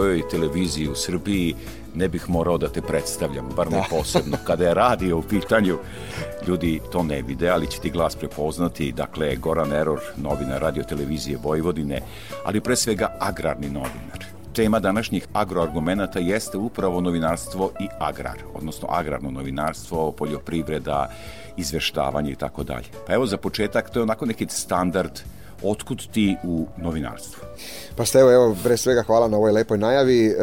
Kojoj 0.00 0.28
televiziji 0.28 0.88
u 0.88 0.94
Srbiji 0.94 1.54
ne 1.94 2.08
bih 2.08 2.30
morao 2.30 2.58
da 2.58 2.68
te 2.68 2.80
predstavljam, 2.82 3.48
bar 3.56 3.70
ne 3.70 3.76
da. 3.76 3.84
posebno. 3.96 4.36
Kada 4.46 4.64
je 4.64 4.74
radio 4.74 5.18
u 5.18 5.22
pitanju, 5.22 5.78
ljudi 6.46 6.80
to 6.92 7.02
ne 7.02 7.22
vide, 7.22 7.48
ali 7.48 7.66
će 7.66 7.80
ti 7.80 7.90
glas 7.90 8.16
prepoznati. 8.16 8.92
Dakle, 8.92 9.36
Goran 9.36 9.72
Eror, 9.72 10.00
novinar 10.16 10.62
radio 10.62 10.82
televizije 10.82 11.38
Vojvodine, 11.42 12.00
ali 12.44 12.60
pre 12.60 12.76
svega 12.76 13.16
agrarni 13.20 13.66
novinar. 13.66 14.24
Tema 14.54 14.80
današnjih 14.80 15.26
agroargumenata 15.32 16.18
jeste 16.18 16.58
upravo 16.58 17.00
novinarstvo 17.00 17.70
i 17.80 17.88
agrar, 17.98 18.38
odnosno 18.54 18.88
agrarno 18.90 19.30
novinarstvo, 19.30 20.12
poljoprivreda, 20.12 21.10
izveštavanje 21.56 22.30
i 22.30 22.36
tako 22.36 22.64
dalje. 22.64 22.86
Pa 23.06 23.14
evo 23.14 23.26
za 23.26 23.36
početak, 23.36 23.90
to 23.90 23.98
je 23.98 24.02
onako 24.02 24.26
neki 24.26 24.46
standard 24.48 25.20
otkud 25.62 26.06
ti 26.12 26.36
u 26.44 26.66
novinarstvu? 26.76 27.42
Pa 27.96 28.04
ste 28.04 28.18
evo, 28.18 28.32
evo, 28.32 28.56
pre 28.62 28.76
svega 28.76 29.02
hvala 29.02 29.28
na 29.28 29.36
ovoj 29.36 29.52
lepoj 29.52 29.78
najavi. 29.78 30.26
E, 30.26 30.34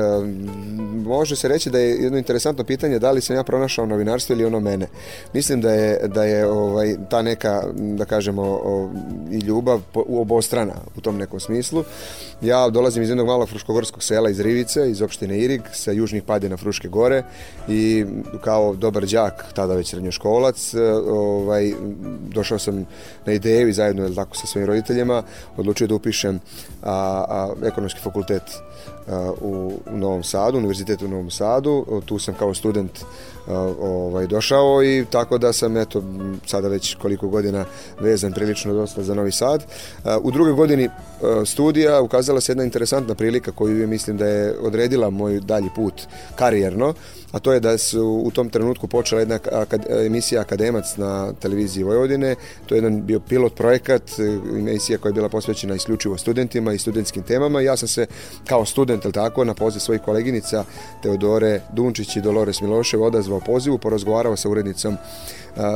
može 1.05 1.35
se 1.35 1.47
reći 1.47 1.69
da 1.69 1.79
je 1.79 1.89
jedno 1.89 2.17
interesantno 2.17 2.63
pitanje 2.63 2.99
da 2.99 3.11
li 3.11 3.21
sam 3.21 3.35
ja 3.35 3.43
pronašao 3.43 3.85
novinarstvo 3.85 4.33
ili 4.33 4.45
ono 4.45 4.59
mene. 4.59 4.87
Mislim 5.33 5.61
da 5.61 5.71
je, 5.71 6.07
da 6.07 6.23
je 6.23 6.47
ovaj, 6.47 6.95
ta 7.09 7.21
neka, 7.21 7.63
da 7.73 8.05
kažemo, 8.05 8.41
o, 8.43 8.89
i 9.31 9.37
ljubav 9.37 9.81
po, 9.93 10.03
obostrana 10.09 10.73
u 10.95 11.01
tom 11.01 11.17
nekom 11.17 11.39
smislu. 11.39 11.83
Ja 12.41 12.69
dolazim 12.69 13.03
iz 13.03 13.09
jednog 13.09 13.27
malog 13.27 13.49
fruškogorskog 13.49 14.03
sela 14.03 14.29
iz 14.29 14.39
Rivice, 14.39 14.91
iz 14.91 15.01
opštine 15.01 15.39
Irig, 15.39 15.61
sa 15.73 15.91
južnih 15.91 16.23
padina 16.23 16.57
Fruške 16.57 16.87
gore 16.87 17.23
i 17.67 18.05
kao 18.43 18.75
dobar 18.75 19.05
đak, 19.05 19.45
tada 19.53 19.73
već 19.73 19.89
srednjoškolac, 19.89 20.73
e, 20.73 20.91
ovaj, 21.09 21.73
došao 22.33 22.59
sam 22.59 22.85
na 23.25 23.33
ideju 23.33 23.67
i 23.69 23.73
zajedno 23.73 24.09
tako, 24.09 24.37
sa 24.37 24.47
svojim 24.47 24.67
roditeljima 24.67 25.06
odlučio 25.57 25.87
da 25.87 25.95
upišem 25.95 26.39
a, 26.83 26.91
a, 26.91 27.53
ekonomski 27.63 27.99
fakultet 27.99 28.43
a, 29.07 29.31
u, 29.41 29.79
u 29.91 29.97
Novom 29.97 30.23
Sadu, 30.23 30.57
univerzitet 30.57 31.01
u 31.01 31.07
Novom 31.07 31.31
Sadu. 31.31 32.01
Tu 32.05 32.19
sam 32.19 32.33
kao 32.33 32.53
student 32.53 33.03
ovaj, 33.79 34.27
došao 34.27 34.83
i 34.83 35.05
tako 35.09 35.37
da 35.37 35.53
sam 35.53 35.77
eto 35.77 36.03
sada 36.45 36.67
već 36.67 36.95
koliko 36.95 37.27
godina 37.27 37.65
vezan 37.99 38.33
prilično 38.33 38.73
dosta 38.73 39.03
za 39.03 39.13
Novi 39.13 39.31
Sad. 39.31 39.65
U 40.21 40.31
drugoj 40.31 40.53
godini 40.53 40.89
studija 41.45 42.01
ukazala 42.01 42.41
se 42.41 42.51
jedna 42.51 42.63
interesantna 42.63 43.15
prilika 43.15 43.51
koju 43.51 43.79
je 43.79 43.87
mislim 43.87 44.17
da 44.17 44.25
je 44.25 44.55
odredila 44.61 45.09
moj 45.09 45.39
dalji 45.39 45.69
put 45.75 45.93
karijerno, 46.35 46.93
a 47.31 47.39
to 47.39 47.53
je 47.53 47.59
da 47.59 47.77
su 47.77 48.21
u 48.23 48.31
tom 48.31 48.49
trenutku 48.49 48.87
počela 48.87 49.21
jedna 49.21 49.39
emisija 50.05 50.41
Akademac 50.41 50.97
na 50.97 51.33
televiziji 51.33 51.83
Vojvodine. 51.83 52.35
To 52.65 52.75
je 52.75 52.77
jedan 52.77 53.05
bio 53.05 53.19
pilot 53.19 53.55
projekat, 53.55 54.01
emisija 54.57 54.97
koja 54.97 55.09
je 55.09 55.13
bila 55.13 55.29
posvećena 55.29 55.75
isključivo 55.75 56.17
studentima 56.17 56.73
i 56.73 56.77
studentskim 56.77 57.23
temama. 57.23 57.61
Ja 57.61 57.77
sam 57.77 57.87
se 57.87 58.05
kao 58.45 58.65
student, 58.65 59.13
tako, 59.13 59.43
na 59.43 59.53
poziv 59.53 59.79
svojih 59.79 60.01
koleginica 60.01 60.63
Teodore 61.03 61.61
Dunčić 61.73 62.15
i 62.15 62.21
Dolores 62.21 62.61
Milošev 62.61 63.03
odazvao 63.03 63.36
pozivu, 63.39 63.77
porazgovarao 63.77 64.35
sa 64.35 64.49
urednicom 64.49 64.97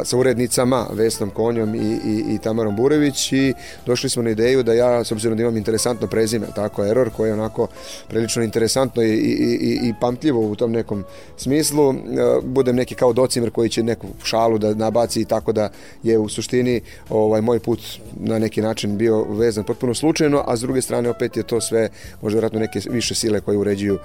sa 0.04 0.18
urednicama 0.18 0.88
Vesnom 0.94 1.30
Konjom 1.30 1.76
i, 1.76 2.00
i, 2.06 2.36
i 2.36 2.38
Tamarom 2.38 2.76
Burević 2.76 3.32
i 3.32 3.54
došli 3.86 4.10
smo 4.10 4.24
na 4.24 4.30
ideju 4.30 4.64
da 4.64 4.74
ja, 4.74 5.04
s 5.04 5.12
obzirom 5.12 5.38
da 5.38 5.42
imam 5.42 5.58
interesantno 5.58 6.08
prezime, 6.08 6.48
tako 6.56 6.86
Error, 6.86 7.10
koje 7.10 7.30
je 7.30 7.34
onako 7.34 7.68
prilično 8.08 8.44
interesantno 8.44 9.04
i, 9.04 9.10
i, 9.10 9.58
i, 9.62 9.80
i 9.90 9.94
pamtljivo 10.02 10.42
u 10.42 10.56
tom 10.56 10.72
nekom 10.72 11.04
smislu, 11.38 11.96
budem 12.44 12.76
neki 12.76 12.96
kao 12.96 13.14
docimer 13.14 13.52
koji 13.52 13.70
će 13.70 13.84
neku 13.84 14.08
šalu 14.24 14.58
da 14.58 14.74
nabaci 14.74 15.22
i 15.22 15.26
tako 15.26 15.52
da 15.52 15.70
je 16.04 16.18
u 16.18 16.30
suštini 16.30 16.82
ovaj 17.10 17.42
moj 17.42 17.60
put 17.60 17.80
na 18.20 18.40
neki 18.40 18.62
način 18.62 18.98
bio 18.98 19.24
vezan 19.24 19.64
potpuno 19.64 19.94
slučajno, 19.94 20.44
a 20.48 20.58
s 20.58 20.62
druge 20.62 20.82
strane 20.82 21.10
opet 21.10 21.38
je 21.38 21.44
to 21.44 21.62
sve 21.62 21.90
možda 22.22 22.36
vjerojatno 22.36 22.60
neke 22.60 22.80
više 22.90 23.16
sile 23.16 23.42
koje 23.42 23.58
uređuju 23.58 24.00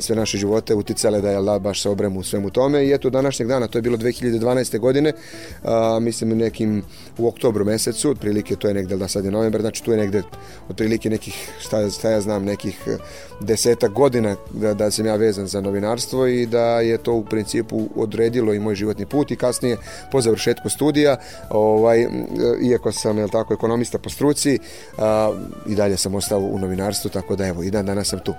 sve 0.00 0.16
naše 0.16 0.38
živote 0.38 0.74
uticale 0.74 1.20
da 1.20 1.30
je 1.30 1.42
da 1.42 1.58
baš 1.58 1.82
se 1.82 1.88
obremu 1.88 2.20
u 2.20 2.22
svemu 2.22 2.50
tome 2.50 2.84
i 2.84 2.88
eto 3.00 3.10
današnjeg 3.10 3.48
dana, 3.48 3.66
to 3.66 3.78
je 3.78 3.82
bilo 3.82 3.96
2012. 3.96 4.78
godine, 4.78 5.12
a, 5.64 5.98
mislim 6.00 6.38
nekim 6.38 6.82
u 7.18 7.28
oktobru 7.28 7.64
mesecu, 7.64 8.10
otprilike 8.10 8.56
to 8.56 8.68
je 8.68 8.74
negde, 8.74 8.96
da 8.96 9.08
sad 9.08 9.24
je 9.24 9.30
novembar, 9.30 9.60
znači 9.60 9.84
tu 9.84 9.92
je 9.92 9.98
negde 9.98 10.22
otprilike 10.68 11.10
nekih, 11.10 11.34
šta, 11.60 11.90
šta 11.90 12.10
ja 12.10 12.20
znam, 12.20 12.44
nekih 12.44 12.80
e, 12.86 12.96
desetak 13.40 13.92
godina 13.92 14.36
da, 14.50 14.74
da 14.74 14.90
sam 14.90 15.06
ja 15.06 15.16
vezan 15.16 15.46
za 15.46 15.60
novinarstvo 15.60 16.26
i 16.26 16.46
da 16.46 16.80
je 16.80 16.98
to 16.98 17.14
u 17.14 17.24
principu 17.24 17.88
odredilo 17.96 18.54
i 18.54 18.60
moj 18.60 18.74
životni 18.74 19.06
put 19.06 19.30
i 19.30 19.36
kasnije 19.36 19.76
po 20.12 20.20
završetku 20.20 20.68
studija, 20.68 21.16
ovaj, 21.50 22.06
iako 22.62 22.92
sam, 22.92 23.18
je 23.18 23.28
tako, 23.28 23.54
ekonomista 23.54 23.98
po 23.98 24.10
struci, 24.10 24.58
a, 24.98 25.32
i 25.66 25.74
dalje 25.74 25.96
sam 25.96 26.14
ostao 26.14 26.40
u 26.40 26.58
novinarstvu, 26.58 27.10
tako 27.10 27.36
da 27.36 27.46
evo, 27.46 27.62
i 27.62 27.70
dan 27.70 27.86
danas 27.86 28.08
sam 28.08 28.18
tu. 28.18 28.34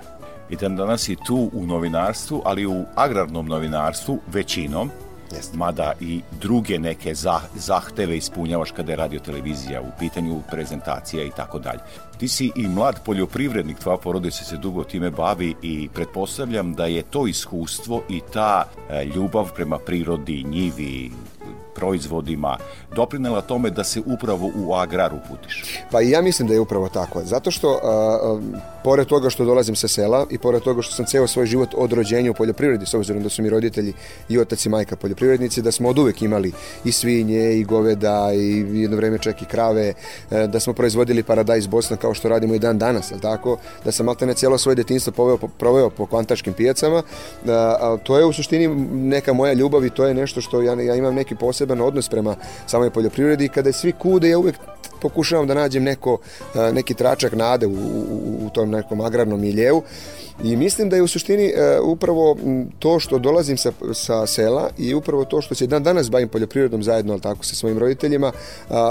I 0.52 0.56
dan 0.56 0.76
danas 0.76 1.08
i 1.08 1.16
tu 1.26 1.50
u 1.52 1.66
novinarstvu, 1.66 2.42
ali 2.44 2.66
u 2.66 2.84
agrarnom 2.94 3.46
novinarstvu 3.46 4.18
većinom, 4.32 4.90
Jeste. 5.34 5.56
mada 5.56 5.92
i 6.00 6.20
druge 6.40 6.78
neke 6.78 7.14
zahteve 7.54 8.16
ispunjavaš 8.16 8.70
kada 8.70 8.92
je 8.92 8.96
radio 8.96 9.20
televizija 9.20 9.80
u 9.80 9.98
pitanju 9.98 10.40
prezentacija 10.50 11.24
i 11.24 11.30
tako 11.30 11.58
dalje. 11.58 11.80
Ti 12.18 12.28
si 12.28 12.50
i 12.56 12.68
mlad 12.68 13.04
poljoprivrednik, 13.04 13.78
tvoja 13.78 13.96
porodica 13.96 14.44
se 14.44 14.56
dugo 14.56 14.84
time 14.84 15.10
bavi 15.10 15.54
i 15.62 15.88
pretpostavljam 15.94 16.74
da 16.74 16.86
je 16.86 17.02
to 17.02 17.26
iskustvo 17.26 18.02
i 18.08 18.20
ta 18.32 18.64
e, 18.90 19.04
ljubav 19.04 19.52
prema 19.54 19.78
prirodi, 19.78 20.44
njivi, 20.44 21.10
proizvodima 21.82 22.56
doprinela 22.96 23.40
tome 23.40 23.70
da 23.70 23.84
se 23.84 24.00
upravo 24.06 24.50
u 24.56 24.74
agrar 24.74 25.12
uputiš? 25.14 25.64
Pa 25.90 26.02
i 26.02 26.10
ja 26.10 26.22
mislim 26.22 26.48
da 26.48 26.54
je 26.54 26.60
upravo 26.60 26.88
tako. 26.88 27.22
Zato 27.24 27.50
što, 27.50 27.68
a, 27.68 27.88
a, 27.88 28.40
pored 28.84 29.06
toga 29.06 29.30
što 29.30 29.44
dolazim 29.44 29.76
sa 29.76 29.88
sela 29.88 30.26
i 30.30 30.38
pored 30.38 30.62
toga 30.62 30.82
što 30.82 30.94
sam 30.94 31.04
ceo 31.04 31.26
svoj 31.26 31.46
život 31.46 31.74
od 31.76 31.92
rođenja 31.92 32.30
u 32.30 32.34
poljoprivredi, 32.34 32.86
s 32.86 32.94
obzirom 32.94 33.22
da 33.22 33.28
su 33.28 33.42
mi 33.42 33.50
roditelji 33.50 33.92
i 34.28 34.38
otac 34.38 34.66
i 34.66 34.68
majka 34.68 34.96
poljoprivrednici, 34.96 35.62
da 35.62 35.72
smo 35.72 35.88
od 35.88 35.98
uvek 35.98 36.22
imali 36.22 36.52
i 36.84 36.92
svinje, 36.92 37.58
i 37.58 37.64
goveda, 37.64 38.30
i 38.34 38.64
jedno 38.82 38.96
vreme 38.96 39.18
čak 39.18 39.42
i 39.42 39.44
krave, 39.44 39.94
e, 40.30 40.46
da 40.46 40.60
smo 40.60 40.72
proizvodili 40.72 41.22
paradajz 41.22 41.66
Bosna 41.66 41.96
kao 41.96 42.14
što 42.14 42.28
radimo 42.28 42.54
i 42.54 42.58
dan 42.58 42.78
danas, 42.78 43.12
al 43.12 43.20
tako? 43.20 43.56
Da 43.84 43.92
sam 43.92 44.06
maltene 44.06 44.34
cijelo 44.34 44.58
svoje 44.58 44.74
detinjstvo 44.74 45.12
poveo, 45.12 45.36
proveo 45.36 45.90
po 45.90 46.06
kvantaškim 46.06 46.52
pijacama. 46.52 47.02
Da, 47.44 47.78
a, 47.80 47.96
to 48.02 48.18
je 48.18 48.24
u 48.24 48.32
suštini 48.32 48.68
neka 48.92 49.32
moja 49.32 49.52
ljubav 49.52 49.84
i 49.84 49.90
to 49.90 50.06
je 50.06 50.14
nešto 50.14 50.40
što 50.40 50.62
ja, 50.62 50.80
ja 50.82 50.94
imam 50.94 51.14
neki 51.14 51.34
poseban 51.34 51.71
odnos 51.80 52.08
prema 52.08 52.36
samoj 52.66 52.90
poljoprivredi. 52.90 53.48
Kada 53.48 53.72
svi 53.72 53.92
kude 53.92 54.28
ja 54.28 54.38
uvek 54.38 54.56
pokušavam 55.00 55.46
da 55.46 55.54
nađem 55.54 55.82
neko, 55.82 56.18
neki 56.72 56.94
tračak 56.94 57.32
nade 57.32 57.66
u, 57.66 57.70
u, 57.70 58.46
u 58.46 58.50
tom 58.50 58.70
nekom 58.70 59.00
agrarnom 59.00 59.40
miljevu 59.40 59.82
I 60.44 60.56
mislim 60.56 60.88
da 60.88 60.96
je 60.96 61.02
u 61.02 61.08
suštini 61.08 61.44
e, 61.44 61.80
upravo 61.80 62.36
to 62.78 63.00
što 63.00 63.18
dolazim 63.18 63.56
sa, 63.56 63.72
sa 63.94 64.26
sela 64.26 64.70
i 64.78 64.94
upravo 64.94 65.24
to 65.24 65.40
što 65.40 65.54
se 65.54 65.66
dan 65.66 65.82
danas 65.82 66.10
bavim 66.10 66.28
poljoprivredom 66.28 66.82
zajedno, 66.82 67.12
ali 67.12 67.22
tako, 67.22 67.44
sa 67.44 67.54
svojim 67.54 67.78
roditeljima, 67.78 68.32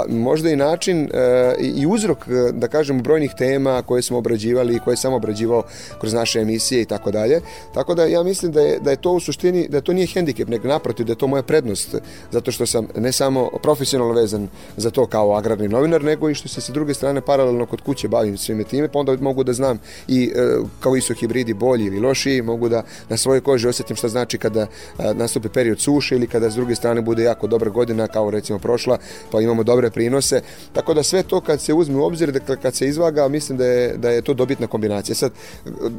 možda 0.08 0.50
i 0.50 0.56
način 0.56 1.10
e, 1.14 1.54
i 1.58 1.86
uzrok, 1.86 2.18
e, 2.28 2.52
da 2.52 2.68
kažem, 2.68 3.02
brojnih 3.02 3.30
tema 3.38 3.82
koje 3.82 4.02
smo 4.02 4.18
obrađivali 4.18 4.76
i 4.76 4.78
koje 4.78 4.96
sam 4.96 5.12
obrađivao 5.12 5.62
kroz 6.00 6.12
naše 6.12 6.40
emisije 6.40 6.82
i 6.82 6.84
tako 6.84 7.10
dalje. 7.10 7.40
Tako 7.74 7.94
da 7.94 8.04
ja 8.04 8.22
mislim 8.22 8.52
da 8.52 8.60
je, 8.60 8.78
da 8.80 8.90
je 8.90 8.96
to 8.96 9.12
u 9.12 9.20
suštini, 9.20 9.68
da 9.68 9.80
to 9.80 9.92
nije 9.92 10.06
hendikep, 10.06 10.48
nego 10.48 10.68
naprotiv, 10.68 11.06
da 11.06 11.12
je 11.12 11.18
to 11.18 11.26
moja 11.26 11.42
prednost, 11.42 11.94
zato 12.30 12.52
što 12.52 12.66
sam 12.66 12.88
ne 12.96 13.12
samo 13.12 13.50
profesionalno 13.62 14.14
vezan 14.14 14.48
za 14.76 14.90
to 14.90 15.06
kao 15.06 15.36
agrarni 15.36 15.68
novinar, 15.68 16.04
nego 16.04 16.30
i 16.30 16.34
što 16.34 16.48
se 16.48 16.60
sa 16.60 16.72
druge 16.72 16.94
strane 16.94 17.20
paralelno 17.20 17.66
kod 17.66 17.80
kuće 17.80 18.08
bavim 18.08 18.38
svime 18.38 18.64
time, 18.64 18.88
pa 18.88 18.98
onda 18.98 19.16
mogu 19.20 19.44
da 19.44 19.52
znam 19.52 19.78
i 20.08 20.32
kao 20.80 20.96
Iso 20.96 21.14
hibridi 21.32 21.54
bolji 21.54 21.84
ili 21.84 22.00
lošiji, 22.00 22.42
mogu 22.42 22.68
da 22.68 22.82
na 23.08 23.16
svojoj 23.16 23.40
koži 23.40 23.68
osjetim 23.68 23.96
šta 23.96 24.08
znači 24.08 24.38
kada 24.38 24.66
nastupi 25.14 25.48
period 25.48 25.80
suše 25.80 26.16
ili 26.16 26.26
kada 26.26 26.50
s 26.50 26.54
druge 26.54 26.74
strane 26.74 27.00
bude 27.00 27.22
jako 27.22 27.46
dobra 27.46 27.70
godina 27.70 28.06
kao 28.06 28.30
recimo 28.30 28.58
prošla, 28.58 28.98
pa 29.30 29.40
imamo 29.40 29.62
dobre 29.62 29.90
prinose. 29.90 30.42
Tako 30.72 30.94
da 30.94 31.02
sve 31.02 31.22
to 31.22 31.40
kad 31.40 31.60
se 31.60 31.74
uzme 31.74 31.96
u 31.96 32.04
obzir, 32.04 32.32
dakle 32.32 32.56
kad 32.56 32.74
se 32.74 32.88
izvaga, 32.88 33.28
mislim 33.28 33.58
da 33.58 33.64
je, 33.64 33.96
da 33.96 34.10
je 34.10 34.22
to 34.22 34.34
dobitna 34.34 34.66
kombinacija. 34.66 35.14
Sad, 35.14 35.32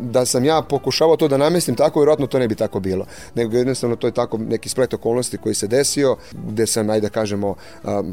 da 0.02 0.26
sam 0.26 0.46
ja 0.46 0.62
pokušavao 0.62 1.18
to 1.18 1.28
da 1.28 1.38
namestim 1.38 1.76
tako, 1.76 2.00
vjerojatno 2.00 2.28
to 2.28 2.40
ne 2.40 2.48
bi 2.48 2.56
tako 2.56 2.80
bilo. 2.80 3.06
Nego 3.36 3.58
jednostavno 3.58 3.96
to 3.96 4.08
je 4.08 4.14
tako 4.14 4.38
neki 4.38 4.70
splet 4.70 4.94
okolnosti 4.94 5.38
koji 5.38 5.56
se 5.56 5.68
desio, 5.68 6.16
gde 6.48 6.68
sam, 6.68 6.90
ajde 6.90 7.02
da 7.02 7.10
kažemo, 7.10 7.56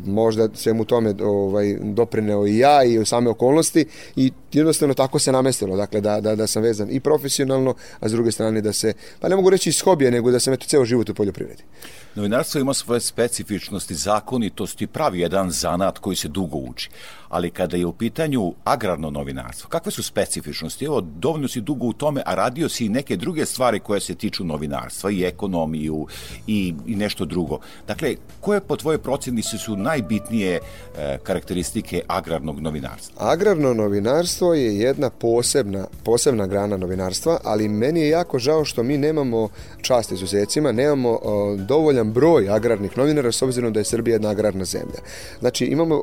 možda 0.07 0.49
svemu 0.55 0.85
tome 0.85 1.15
ovaj, 1.23 1.77
doprineo 1.81 2.47
i 2.47 2.59
ja 2.59 2.85
i 2.85 3.05
same 3.05 3.31
okolnosti 3.31 3.87
i 4.17 4.33
jednostavno 4.53 4.95
tako 4.95 5.19
se 5.19 5.33
namestilo, 5.33 5.77
dakle 5.77 6.01
da, 6.01 6.21
da, 6.21 6.35
da 6.35 6.47
sam 6.47 6.63
vezan 6.63 6.89
i 6.91 7.01
profesionalno, 7.11 7.75
a 8.01 8.09
s 8.09 8.13
druge 8.13 8.33
strane 8.33 8.61
da 8.61 8.73
se, 8.73 8.95
pa 9.21 9.29
ne 9.29 9.37
mogu 9.37 9.51
reći 9.51 9.69
iz 9.69 9.81
hobija, 9.81 10.11
nego 10.11 10.31
da 10.31 10.41
sam 10.41 10.55
eto 10.55 10.67
ceo 10.67 10.85
život 10.85 11.11
u 11.11 11.15
poljoprivredi. 11.15 11.63
Novinarstvo 12.15 12.61
ima 12.61 12.75
svoje 12.75 13.01
specifičnosti, 13.01 13.95
zakonitosti, 13.95 14.87
pravi 14.87 15.21
jedan 15.21 15.51
zanat 15.51 15.99
koji 15.99 16.17
se 16.17 16.29
dugo 16.29 16.57
uči. 16.59 16.91
Ali 17.29 17.51
kada 17.51 17.77
je 17.77 17.87
u 17.87 17.93
pitanju 17.93 18.55
agrarno 18.65 19.11
novinarstvo, 19.11 19.69
kakve 19.69 19.93
su 19.93 20.03
specifičnosti? 20.03 20.85
Evo, 20.85 21.01
dovoljno 21.01 21.49
si 21.49 21.61
dugo 21.61 21.87
u 21.87 21.93
tome, 21.93 22.23
a 22.27 22.35
radio 22.35 22.69
si 22.69 22.87
i 22.87 22.89
neke 22.89 23.17
druge 23.17 23.47
stvari 23.47 23.81
koje 23.81 24.01
se 24.01 24.15
tiču 24.15 24.45
novinarstva, 24.45 25.11
i 25.11 25.25
ekonomiju, 25.25 26.07
i, 26.47 26.75
i 26.87 26.97
nešto 26.97 27.25
drugo. 27.25 27.59
Dakle, 27.87 28.15
koje 28.41 28.61
po 28.61 28.77
tvoje 28.77 28.99
procjeni 28.99 29.43
su 29.43 29.77
najbitnije 29.77 30.61
e, 30.97 31.19
karakteristike 31.23 32.03
agrarnog 32.07 32.61
novinarstva? 32.61 33.31
Agrarno 33.33 33.75
novinarstvo 33.75 34.55
je 34.55 34.79
jedna 34.79 35.11
posebna, 35.11 35.87
posebna 36.05 36.47
grana 36.47 36.77
novinarstva, 36.77 37.39
ali 37.45 37.69
meni 37.69 38.01
je 38.01 38.09
jako 38.09 38.39
žao 38.39 38.65
što 38.65 38.83
mi 38.83 38.99
nemamo 38.99 39.49
čast 39.83 40.13
izuzecima, 40.13 40.73
nemamo 40.73 41.19
o, 41.23 41.57
dovoljan 42.01 42.13
broj 42.13 42.49
agrarnih 42.49 42.99
novinara 42.99 43.33
s 43.33 43.43
obzirom 43.43 43.73
da 43.73 43.81
je 43.81 43.85
Srbija 43.85 44.15
jedna 44.15 44.31
agrarna 44.31 44.65
zemlja. 44.65 45.01
Znači, 45.41 45.65
imamo, 45.65 46.03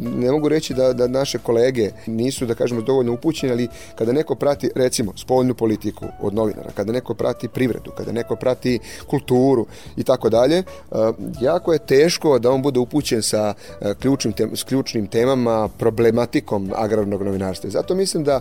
ne 0.00 0.32
mogu 0.32 0.48
reći 0.48 0.74
da, 0.74 0.92
da 0.92 1.06
naše 1.08 1.38
kolege 1.38 1.90
nisu, 2.06 2.46
da 2.46 2.54
kažemo, 2.54 2.82
dovoljno 2.82 3.12
upućeni, 3.12 3.52
ali 3.52 3.68
kada 3.94 4.12
neko 4.12 4.34
prati, 4.34 4.70
recimo, 4.74 5.12
spoljnu 5.16 5.54
politiku 5.54 6.04
od 6.20 6.34
novinara, 6.34 6.70
kada 6.74 6.92
neko 6.92 7.14
prati 7.14 7.48
privredu, 7.48 7.90
kada 7.96 8.12
neko 8.12 8.36
prati 8.36 8.78
kulturu 9.06 9.66
i 9.96 10.04
tako 10.04 10.28
dalje, 10.28 10.62
jako 11.40 11.72
je 11.72 11.78
teško 11.78 12.38
da 12.38 12.50
on 12.50 12.62
bude 12.62 12.80
upućen 12.80 13.22
sa 13.22 13.54
ključnim, 14.00 14.32
tem, 14.32 14.56
s 14.56 14.64
ključnim 14.64 15.06
temama, 15.06 15.68
problematikom 15.68 16.72
agrarnog 16.74 17.22
novinarstva. 17.22 17.70
Zato 17.70 17.94
mislim 17.94 18.24
da 18.24 18.40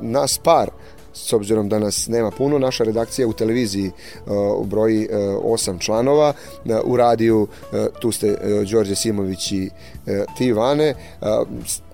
nas 0.00 0.38
par 0.38 0.70
s 1.16 1.32
obzirom 1.32 1.68
da 1.68 1.78
nas 1.78 2.06
nema 2.08 2.30
puno, 2.30 2.58
naša 2.58 2.84
redakcija 2.84 3.28
u 3.28 3.32
televiziji 3.32 3.90
uh, 4.26 4.66
broji 4.66 5.08
uh, 5.10 5.40
osam 5.42 5.78
članova, 5.78 6.32
uh, 6.64 6.76
u 6.84 6.96
radiju 6.96 7.42
uh, 7.42 7.78
tu 8.00 8.12
ste 8.12 8.36
Đorđe 8.70 8.94
Simović 8.94 9.52
i 9.52 9.70
uh, 9.70 10.12
ti 10.38 10.46
Ivane, 10.46 10.94
uh, 11.20 11.28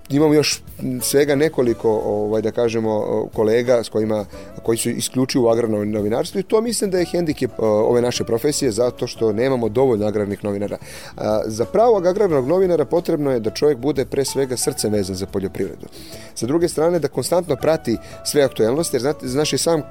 imamo 0.09 0.33
još 0.33 0.63
svega 1.01 1.35
nekoliko 1.35 1.89
ovaj 2.05 2.41
da 2.41 2.51
kažemo 2.51 3.25
kolega 3.33 3.83
s 3.83 3.89
kojima 3.89 4.25
koji 4.63 4.77
su 4.77 4.89
isključivo 4.89 5.47
u 5.47 5.49
agrarnom 5.49 5.91
novinarstvu 5.91 6.39
i 6.39 6.43
to 6.43 6.61
mislim 6.61 6.91
da 6.91 6.99
je 6.99 7.05
hendikep 7.05 7.51
ove 7.59 8.01
naše 8.01 8.23
profesije 8.23 8.71
zato 8.71 9.07
što 9.07 9.33
nemamo 9.33 9.69
dovoljno 9.69 10.07
agrarnih 10.07 10.43
novinara. 10.43 10.77
Za 11.45 11.65
pravog 11.65 12.05
agrarnog 12.05 12.47
novinara 12.47 12.85
potrebno 12.85 13.31
je 13.31 13.39
da 13.39 13.49
čovjek 13.49 13.77
bude 13.77 14.05
pre 14.05 14.25
svega 14.25 14.57
srcem 14.57 14.91
vezan 14.91 15.15
za 15.15 15.25
poljoprivredu. 15.25 15.87
Sa 16.35 16.45
druge 16.45 16.67
strane 16.67 16.99
da 16.99 17.07
konstantno 17.07 17.55
prati 17.55 17.97
sve 18.25 18.43
aktuelnosti 18.43 18.95
jer 18.95 19.01
znate, 19.01 19.27
znaš 19.27 19.53
i 19.53 19.57
sam 19.57 19.81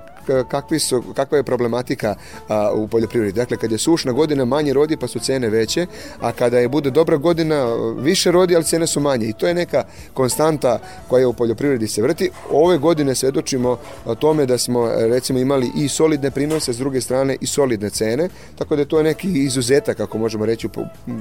kakvi 0.49 0.79
su, 0.79 1.03
kakva 1.17 1.39
je 1.39 1.45
problematika 1.45 2.15
a, 2.49 2.73
u 2.75 2.89
poljoprivredi. 2.89 3.33
Dakle, 3.33 3.57
kad 3.57 3.73
je 3.73 3.79
sušna 3.79 4.13
godina, 4.13 4.45
manje 4.45 4.73
rodi 4.73 4.97
pa 4.97 5.07
su 5.07 5.19
cene 5.19 5.49
veće, 5.49 5.87
a 6.21 6.33
kada 6.33 6.59
je 6.59 6.69
bude 6.69 6.91
dobra 6.91 7.17
godina, 7.17 7.75
više 7.99 8.31
rodi, 8.31 8.57
ali 8.57 8.65
cene 8.65 8.87
su 8.87 9.01
manje. 9.01 9.27
I 9.27 9.33
to 9.33 9.49
je 9.49 9.55
neka 9.55 9.85
konstanta 10.15 10.79
koja 11.09 11.29
u 11.29 11.33
poljoprivredi 11.33 11.89
se 11.89 12.03
vrti. 12.03 12.31
Ove 12.51 12.79
godine 12.79 13.15
svedočimo 13.15 13.79
tome 14.19 14.47
da 14.47 14.59
smo 14.59 14.89
recimo 14.95 15.39
imali 15.39 15.71
i 15.77 15.89
solidne 15.89 16.31
prinose, 16.31 16.73
s 16.73 16.79
druge 16.79 17.01
strane 17.01 17.37
i 17.41 17.47
solidne 17.47 17.91
cene, 17.91 18.29
tako 18.59 18.77
da 18.77 18.85
to 18.85 18.99
je 18.99 19.05
neki 19.05 19.29
izuzetak, 19.29 19.97
kako 19.97 20.19
možemo 20.19 20.47
reći, 20.47 20.67
u, 20.67 20.71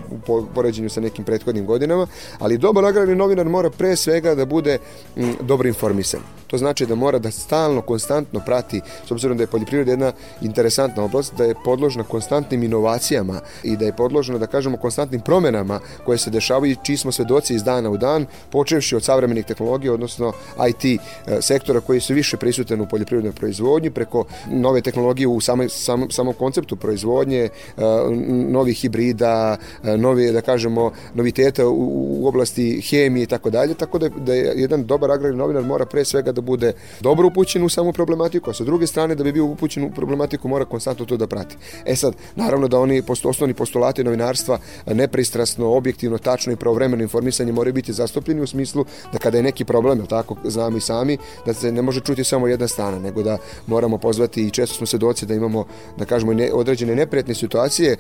u 0.10 0.46
poređenju 0.56 0.90
sa 0.90 1.02
nekim 1.02 1.26
prethodnim 1.26 1.66
godinama, 1.66 2.08
ali 2.40 2.58
dobar 2.58 2.86
agrarni 2.86 3.16
novinar 3.16 3.50
mora 3.50 3.70
pre 3.70 3.96
svega 3.96 4.36
da 4.36 4.46
bude 4.46 4.78
m, 5.18 5.36
dobro 5.42 5.68
informisan. 5.68 6.41
To 6.52 6.58
znači 6.58 6.86
da 6.86 6.96
mora 6.96 7.20
da 7.20 7.32
stalno, 7.32 7.82
konstantno 7.82 8.42
prati 8.46 8.82
s 9.08 9.12
obzirom 9.12 9.38
da 9.38 9.44
je 9.44 9.48
poljoprivreda 9.48 9.92
jedna 9.92 10.12
interesantna 10.42 11.04
oblast, 11.04 11.34
da 11.38 11.44
je 11.44 11.56
podložna 11.64 12.04
konstantnim 12.04 12.64
inovacijama 12.64 13.40
i 13.64 13.78
da 13.78 13.86
je 13.86 13.96
podložna, 13.96 14.38
da 14.38 14.48
kažemo, 14.48 14.78
konstantnim 14.78 15.22
promenama 15.22 15.80
koje 16.06 16.18
se 16.18 16.30
dešavaju 16.30 16.72
i 16.72 16.78
čiji 16.84 16.98
smo 16.98 17.12
svedoci 17.12 17.56
iz 17.56 17.64
dana 17.64 17.90
u 17.90 17.98
dan, 17.98 18.26
počevši 18.50 18.96
od 18.96 19.04
savremenih 19.04 19.46
tehnologija, 19.46 19.94
odnosno 19.94 20.34
IT 20.70 20.86
e, 20.86 21.00
sektora 21.42 21.80
koji 21.80 22.00
su 22.00 22.14
više 22.14 22.38
prisutan 22.38 22.82
u 22.82 22.88
poljoprivrednoj 22.88 23.34
proizvodnji, 23.34 23.92
preko 23.92 24.26
nove 24.50 24.82
tehnologije 24.82 25.28
u 25.28 25.42
samoj, 25.42 25.70
samom, 25.70 26.12
samom 26.12 26.34
konceptu 26.34 26.76
proizvodnje, 26.76 27.40
e, 27.40 27.50
novih 28.50 28.78
hibrida, 28.78 29.58
e, 29.84 29.98
nove, 29.98 30.32
da 30.32 30.42
kažemo, 30.42 30.92
noviteta 31.14 31.68
u, 31.68 32.24
u 32.24 32.28
oblasti 32.28 32.82
hemije 32.82 33.24
i 33.24 33.28
tako 33.28 33.50
dalje, 33.50 33.74
tako 33.74 34.00
da, 34.00 34.10
da 34.10 34.34
je 34.34 34.54
jedan 34.56 34.84
dobar 34.86 35.12
agrarni 35.12 35.38
novinar 35.38 35.64
mora 35.64 35.86
pre 35.86 36.06
svega 36.06 36.32
da 36.32 36.41
bude 36.42 36.74
dobro 37.02 37.28
upućen 37.28 37.64
u 37.64 37.70
samu 37.70 37.94
problematiku, 37.94 38.50
a 38.50 38.54
sa 38.54 38.64
druge 38.64 38.88
strane 38.88 39.16
da 39.16 39.24
bi 39.24 39.32
bio 39.32 39.46
upućen 39.46 39.84
u 39.84 39.92
problematiku 39.92 40.48
mora 40.48 40.66
konstantno 40.66 41.06
to 41.06 41.18
da 41.18 41.28
prati. 41.28 41.56
E 41.86 41.96
sad, 41.96 42.14
naravno 42.36 42.68
da 42.68 42.80
oni 42.80 43.02
posto, 43.02 43.30
osnovni 43.30 43.54
postulati 43.54 44.04
novinarstva 44.04 44.60
nepristrasno, 44.86 45.68
objektivno, 45.68 46.18
tačno 46.18 46.54
i 46.54 46.56
pravovremeno 46.56 47.04
informisanje 47.04 47.52
moraju 47.52 47.74
biti 47.74 47.94
zastupljeni 47.94 48.42
u 48.42 48.48
smislu 48.48 48.86
da 49.14 49.20
kada 49.20 49.38
je 49.38 49.44
neki 49.44 49.66
problem, 49.66 50.00
je 50.00 50.08
tako, 50.08 50.36
znamo 50.44 50.78
i 50.78 50.82
sami, 50.82 51.18
da 51.46 51.54
se 51.54 51.72
ne 51.72 51.82
može 51.82 52.00
čuti 52.00 52.24
samo 52.24 52.48
jedna 52.48 52.68
strana, 52.68 53.00
nego 53.00 53.24
da 53.24 53.38
moramo 53.68 53.98
pozvati 53.98 54.48
i 54.48 54.52
često 54.52 54.76
smo 54.76 54.86
svedoci 54.86 55.26
da 55.26 55.34
imamo, 55.34 55.66
da 55.98 56.06
kažemo, 56.06 56.34
ne, 56.34 56.52
određene 56.54 56.96
neprijatne 56.96 57.36
situacije 57.36 57.98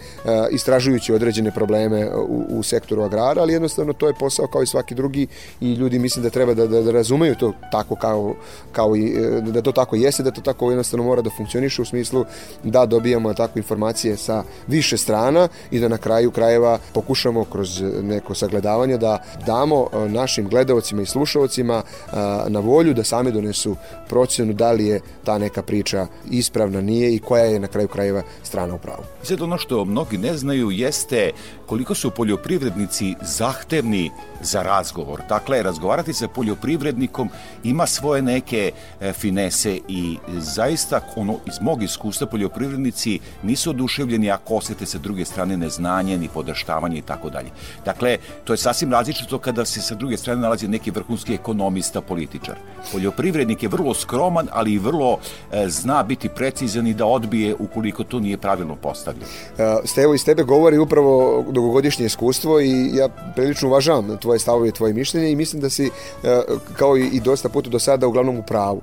istražujući 0.51 1.13
određene 1.13 1.51
probleme 1.51 2.09
u, 2.15 2.45
u 2.49 2.63
sektoru 2.63 3.01
agrara, 3.01 3.41
ali 3.41 3.53
jednostavno 3.53 3.93
to 3.93 4.07
je 4.07 4.13
posao 4.19 4.47
kao 4.47 4.63
i 4.63 4.67
svaki 4.67 4.95
drugi 4.95 5.27
i 5.61 5.73
ljudi 5.73 5.99
mislim 5.99 6.23
da 6.23 6.29
treba 6.29 6.53
da, 6.53 6.67
da, 6.67 6.81
da 6.81 6.91
razumeju 6.91 7.35
to 7.35 7.53
tako 7.71 7.95
kao, 7.95 8.30
kao 8.71 8.95
i, 8.95 9.13
e, 9.17 9.41
da 9.41 9.61
to 9.61 9.71
tako 9.71 9.95
jeste, 9.95 10.23
da 10.23 10.31
to 10.31 10.41
tako 10.41 10.69
jednostavno 10.69 11.05
mora 11.05 11.21
da 11.21 11.29
funkcioniše 11.37 11.81
u 11.81 11.85
smislu 11.85 12.25
da 12.63 12.85
dobijamo 12.85 13.33
takve 13.33 13.59
informacije 13.59 14.17
sa 14.17 14.43
više 14.67 14.97
strana 14.97 15.47
i 15.71 15.79
da 15.79 15.87
na 15.87 15.97
kraju 15.97 16.31
krajeva 16.31 16.79
pokušamo 16.93 17.43
kroz 17.43 17.81
neko 18.01 18.35
sagledavanje 18.35 18.97
da 18.97 19.23
damo 19.45 19.87
e, 19.93 20.09
našim 20.09 20.47
gledalcima 20.49 21.01
i 21.01 21.05
slušalcima 21.05 21.83
e, 21.83 22.15
na 22.47 22.59
volju 22.59 22.93
da 22.93 23.03
sami 23.03 23.31
donesu 23.31 23.75
procjenu 24.09 24.53
da 24.53 24.71
li 24.71 24.85
je 24.85 25.01
ta 25.23 25.37
neka 25.37 25.61
priča 25.61 26.07
ispravna, 26.31 26.81
nije 26.81 27.15
i 27.15 27.19
koja 27.19 27.43
je 27.43 27.59
na 27.59 27.67
kraju 27.67 27.87
krajeva 27.87 28.21
strana 28.43 28.75
u 28.75 28.77
pravu. 28.77 29.03
Sad 29.23 29.41
ono 29.41 29.57
što 29.57 29.85
mnogi 29.85 30.17
ne 30.17 30.37
znaju 30.37 30.71
jeste 30.71 31.31
koliko 31.65 31.95
su 31.95 32.11
poljoprivrednici 32.11 33.15
zahtevni 33.21 34.11
za 34.41 34.61
razgovor. 34.63 35.21
Dakle, 35.29 35.63
razgovarati 35.63 36.13
sa 36.13 36.27
poljoprivrednikom 36.27 37.29
ima 37.63 37.87
svoje 37.87 38.20
neke 38.21 38.71
e, 39.01 39.13
finese 39.13 39.79
i 39.87 40.17
zaista 40.37 41.01
ono 41.15 41.37
iz 41.47 41.61
mog 41.61 41.83
iskustva 41.83 42.27
poljoprivrednici 42.27 43.19
nisu 43.43 43.69
oduševljeni 43.69 44.31
ako 44.31 44.55
osete 44.55 44.85
sa 44.85 44.97
druge 44.97 45.25
strane 45.25 45.57
neznanje 45.57 46.17
ni 46.17 46.27
podaštavanje 46.27 46.97
i 46.97 47.01
tako 47.01 47.29
dalje. 47.29 47.49
Dakle, 47.85 48.17
to 48.43 48.53
je 48.53 48.57
sasvim 48.57 48.91
različito 48.91 49.37
kada 49.39 49.65
se 49.65 49.81
sa 49.81 49.95
druge 49.95 50.17
strane 50.17 50.41
nalazi 50.41 50.67
neki 50.67 50.91
vrhunski 50.91 51.33
ekonomista, 51.33 52.01
političar. 52.01 52.55
Poljoprivrednik 52.91 53.63
je 53.63 53.69
vrlo 53.69 53.93
skroman, 53.93 54.47
ali 54.51 54.73
i 54.73 54.79
vrlo 54.79 55.17
e, 55.51 55.69
zna 55.69 56.03
biti 56.03 56.29
precizan 56.29 56.87
i 56.87 56.93
da 56.93 57.05
odbije 57.05 57.55
ukoliko 57.59 58.03
to 58.03 58.19
nije 58.19 58.37
pravilno 58.37 58.75
postavljeno. 58.75 59.25
E, 59.57 59.75
Stevo, 59.85 60.13
iz 60.13 60.25
tebe 60.25 60.43
govori 60.43 60.77
upravo 60.77 61.45
dugogodišnje 61.49 62.05
iskustvo 62.05 62.59
i 62.59 62.95
ja 62.95 63.09
prilično 63.35 63.67
uvažavam 63.67 64.17
tvoje 64.17 64.39
stavove 64.39 64.69
i 64.69 64.71
tvoje 64.71 64.93
mišljenje 64.93 65.31
i 65.31 65.35
mislim 65.35 65.61
da 65.61 65.69
si 65.69 65.85
e, 65.85 66.41
kao 66.77 66.97
i 66.97 67.19
dosta 67.19 67.49
puta 67.49 67.69
do 67.69 67.79
sada 67.79 68.07
uglavnom 68.11 68.37
u 68.37 68.43
pravu. 68.43 68.81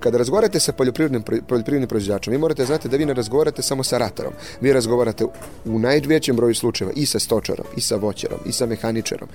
Kada 0.00 0.18
razgovarate 0.18 0.60
sa 0.60 0.72
poljoprivrednim, 0.72 1.22
poljoprivrednim 1.22 1.88
proizvođačom, 1.88 2.32
vi 2.32 2.38
morate 2.38 2.64
znati 2.64 2.88
da 2.88 2.96
vi 2.96 3.06
ne 3.06 3.14
razgovarate 3.14 3.62
samo 3.62 3.84
sa 3.84 3.98
ratarom. 3.98 4.32
Vi 4.60 4.72
razgovarate 4.72 5.24
u 5.64 5.78
najvećem 5.78 6.36
broju 6.36 6.54
slučajeva 6.54 6.92
i 6.96 7.06
sa 7.06 7.18
stočarom, 7.18 7.66
i 7.76 7.80
sa 7.80 7.96
voćarom, 7.96 8.38
i 8.46 8.52
sa 8.52 8.66
mehaničarom, 8.66 9.28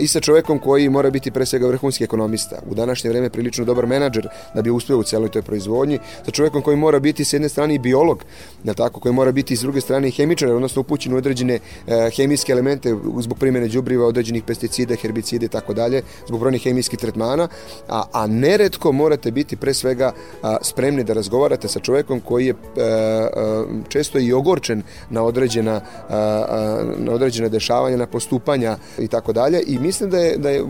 i 0.00 0.06
sa 0.06 0.20
čovekom 0.20 0.58
koji 0.58 0.88
mora 0.88 1.10
biti 1.10 1.30
pre 1.30 1.46
svega 1.46 1.66
vrhunski 1.66 2.04
ekonomista. 2.04 2.58
U 2.70 2.74
današnje 2.74 3.10
vreme 3.10 3.30
prilično 3.30 3.64
dobar 3.64 3.86
menadžer 3.86 4.28
da 4.54 4.62
bi 4.62 4.70
uspeo 4.70 4.98
u 4.98 5.02
celoj 5.02 5.30
toj 5.30 5.42
proizvodnji, 5.42 5.98
sa 6.24 6.30
čovekom 6.30 6.62
koji 6.62 6.76
mora 6.76 6.98
biti 6.98 7.24
s 7.24 7.32
jedne 7.32 7.48
strane 7.48 7.74
i 7.74 7.78
biolog, 7.78 8.24
na 8.62 8.74
tako, 8.74 9.00
koji 9.00 9.12
mora 9.12 9.32
biti 9.32 9.56
s 9.56 9.60
druge 9.60 9.80
strane 9.80 10.08
i 10.08 10.10
hemičar, 10.10 10.48
odnosno 10.48 10.80
upućen 10.80 11.14
u 11.14 11.16
određene 11.16 11.58
e, 11.86 12.10
hemijske 12.16 12.52
elemente 12.52 12.94
zbog 13.20 13.38
primjene 13.38 13.68
đubriva, 13.68 14.06
određenih 14.06 14.42
pesticida, 14.42 14.96
herbicida 14.96 15.46
i 15.46 15.48
tako 15.48 15.74
dalje, 15.74 16.02
zbog 16.26 16.40
brojnih 16.40 16.62
hemijskih 16.62 16.98
tretmana, 16.98 17.48
a, 17.88 18.04
a 18.12 18.26
ne 18.26 18.57
neretko 18.58 18.92
morate 18.92 19.30
biti 19.30 19.56
pre 19.56 19.74
svega 19.74 20.12
spremni 20.62 21.04
da 21.04 21.12
razgovarate 21.12 21.68
sa 21.68 21.80
čovekom 21.80 22.20
koji 22.20 22.46
je 22.46 22.54
a, 22.54 22.82
a, 22.82 23.64
često 23.88 24.18
i 24.18 24.32
ogorčen 24.32 24.82
na 25.10 25.22
određena 25.22 25.80
na 26.98 27.12
određene 27.12 27.48
dešavanja, 27.48 27.96
na 27.96 28.06
postupanja 28.06 28.76
i 28.98 29.08
tako 29.08 29.32
dalje 29.32 29.62
i 29.66 29.78
mislim 29.78 30.10
da 30.10 30.18
je, 30.18 30.36
da 30.36 30.50
je 30.50 30.64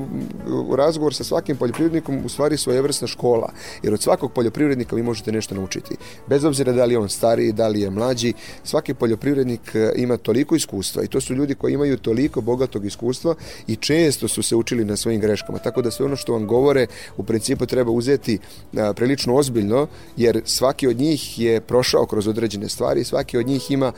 razgovor 0.76 1.14
sa 1.14 1.24
svakim 1.24 1.56
poljoprivrednikom 1.56 2.20
u 2.24 2.28
stvari 2.28 2.56
svojevrsna 2.56 3.06
škola, 3.06 3.52
jer 3.82 3.94
od 3.94 4.02
svakog 4.02 4.32
poljoprivrednika 4.32 4.96
vi 4.96 5.02
možete 5.02 5.32
nešto 5.32 5.54
naučiti. 5.54 5.96
Bez 6.26 6.44
obzira 6.44 6.72
da 6.72 6.84
li 6.84 6.94
je 6.94 6.98
on 6.98 7.08
stariji, 7.08 7.52
da 7.52 7.68
li 7.68 7.80
je 7.80 7.90
mlađi, 7.90 8.32
svaki 8.64 8.94
poljoprivrednik 8.94 9.74
ima 9.96 10.16
toliko 10.16 10.56
iskustva 10.56 11.04
i 11.04 11.08
to 11.08 11.20
su 11.20 11.34
ljudi 11.34 11.54
koji 11.54 11.74
imaju 11.74 11.96
toliko 11.96 12.40
bogatog 12.40 12.86
iskustva 12.86 13.34
i 13.66 13.76
često 13.76 14.28
su 14.28 14.42
se 14.42 14.56
učili 14.56 14.84
na 14.84 14.96
svojim 14.96 15.20
greškama. 15.20 15.58
Tako 15.58 15.82
da 15.82 15.90
sve 15.90 16.06
ono 16.06 16.16
što 16.16 16.32
vam 16.32 16.46
govore 16.46 16.86
u 17.16 17.22
principu 17.22 17.66
treba 17.66 17.77
uzeti 17.86 18.38
a, 18.76 18.92
prilično 18.92 19.34
ozbiljno, 19.34 19.86
jer 20.16 20.42
svaki 20.44 20.88
od 20.88 20.96
njih 20.96 21.40
je 21.40 21.60
prošao 21.60 22.06
kroz 22.06 22.28
određene 22.28 22.68
stvari, 22.68 23.04
svaki 23.04 23.38
od 23.38 23.46
njih 23.46 23.70
ima 23.70 23.92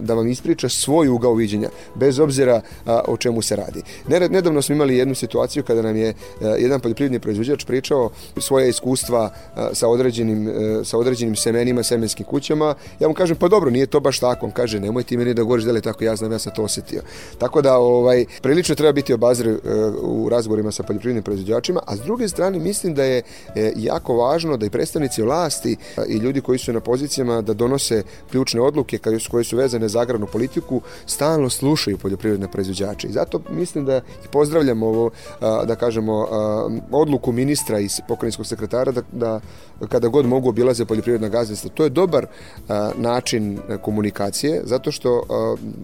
da 0.00 0.14
vam 0.14 0.28
ispriča 0.28 0.68
svoj 0.68 1.08
ugao 1.08 1.34
viđenja, 1.34 1.68
bez 1.94 2.18
obzira 2.18 2.60
o 2.86 3.16
čemu 3.16 3.42
se 3.42 3.56
radi. 3.56 3.82
Nedavno 4.08 4.62
smo 4.62 4.74
imali 4.74 4.96
jednu 4.96 5.14
situaciju 5.14 5.62
kada 5.62 5.82
nam 5.82 5.96
je 5.96 6.14
jedan 6.58 6.80
poljoprivredni 6.80 7.20
proizvođač 7.20 7.64
pričao 7.64 8.10
svoje 8.36 8.68
iskustva 8.68 9.30
sa 9.72 9.88
određenim, 9.88 10.52
sa 10.84 10.98
određenim 10.98 11.36
semenima, 11.36 11.82
semenskim 11.82 12.26
kućama. 12.26 12.74
Ja 13.00 13.08
mu 13.08 13.14
kažem, 13.14 13.36
pa 13.36 13.48
dobro, 13.48 13.70
nije 13.70 13.86
to 13.86 14.00
baš 14.00 14.18
tako. 14.18 14.46
On 14.46 14.52
kaže, 14.52 14.80
nemoj 14.80 15.02
ti 15.02 15.16
meni 15.16 15.34
da 15.34 15.42
govoriš 15.42 15.64
da 15.64 15.72
li 15.72 15.80
tako, 15.80 16.04
ja 16.04 16.16
znam, 16.16 16.32
ja 16.32 16.38
sam 16.38 16.52
to 16.56 16.62
osetio. 16.62 17.02
Tako 17.38 17.62
da, 17.62 17.76
ovaj, 17.76 18.24
prilično 18.42 18.74
treba 18.74 18.92
biti 18.92 19.14
obazir 19.14 19.58
u 20.02 20.28
razgovorima 20.28 20.72
sa 20.72 20.82
poljoprivrednim 20.82 21.24
proizvođačima, 21.24 21.80
a 21.86 21.96
s 21.96 22.00
druge 22.00 22.28
strane 22.28 22.58
mislim 22.58 22.94
da 22.94 23.04
je 23.04 23.19
e, 23.54 23.72
jako 23.76 24.16
važno 24.16 24.56
da 24.56 24.66
i 24.66 24.70
predstavnici 24.70 25.22
vlasti 25.22 25.76
i 26.08 26.16
ljudi 26.16 26.40
koji 26.40 26.58
su 26.58 26.72
na 26.72 26.80
pozicijama 26.80 27.40
da 27.42 27.54
donose 27.54 28.02
ključne 28.30 28.60
odluke 28.60 28.98
koje 29.30 29.44
su 29.44 29.56
vezane 29.56 29.88
za 29.88 30.00
agrarnu 30.00 30.26
politiku 30.26 30.80
stalno 31.06 31.50
slušaju 31.50 31.98
poljoprivredne 31.98 32.48
proizvođače. 32.48 33.08
I 33.08 33.12
zato 33.12 33.40
mislim 33.50 33.84
da 33.84 33.96
i 33.96 34.28
pozdravljam 34.32 34.82
ovo, 34.82 35.10
da 35.40 35.76
kažemo, 35.76 36.28
odluku 36.90 37.32
ministra 37.32 37.80
i 37.80 37.88
pokrajinskog 38.08 38.46
sekretara 38.46 38.92
da, 38.92 39.02
da 39.12 39.40
kada 39.88 40.08
god 40.08 40.26
mogu 40.26 40.48
obilaze 40.48 40.84
poljoprivredna 40.84 41.28
gazdinstva. 41.28 41.70
To 41.74 41.84
je 41.84 41.90
dobar 41.90 42.26
način 42.96 43.58
komunikacije, 43.82 44.62
zato 44.64 44.92
što 44.92 45.22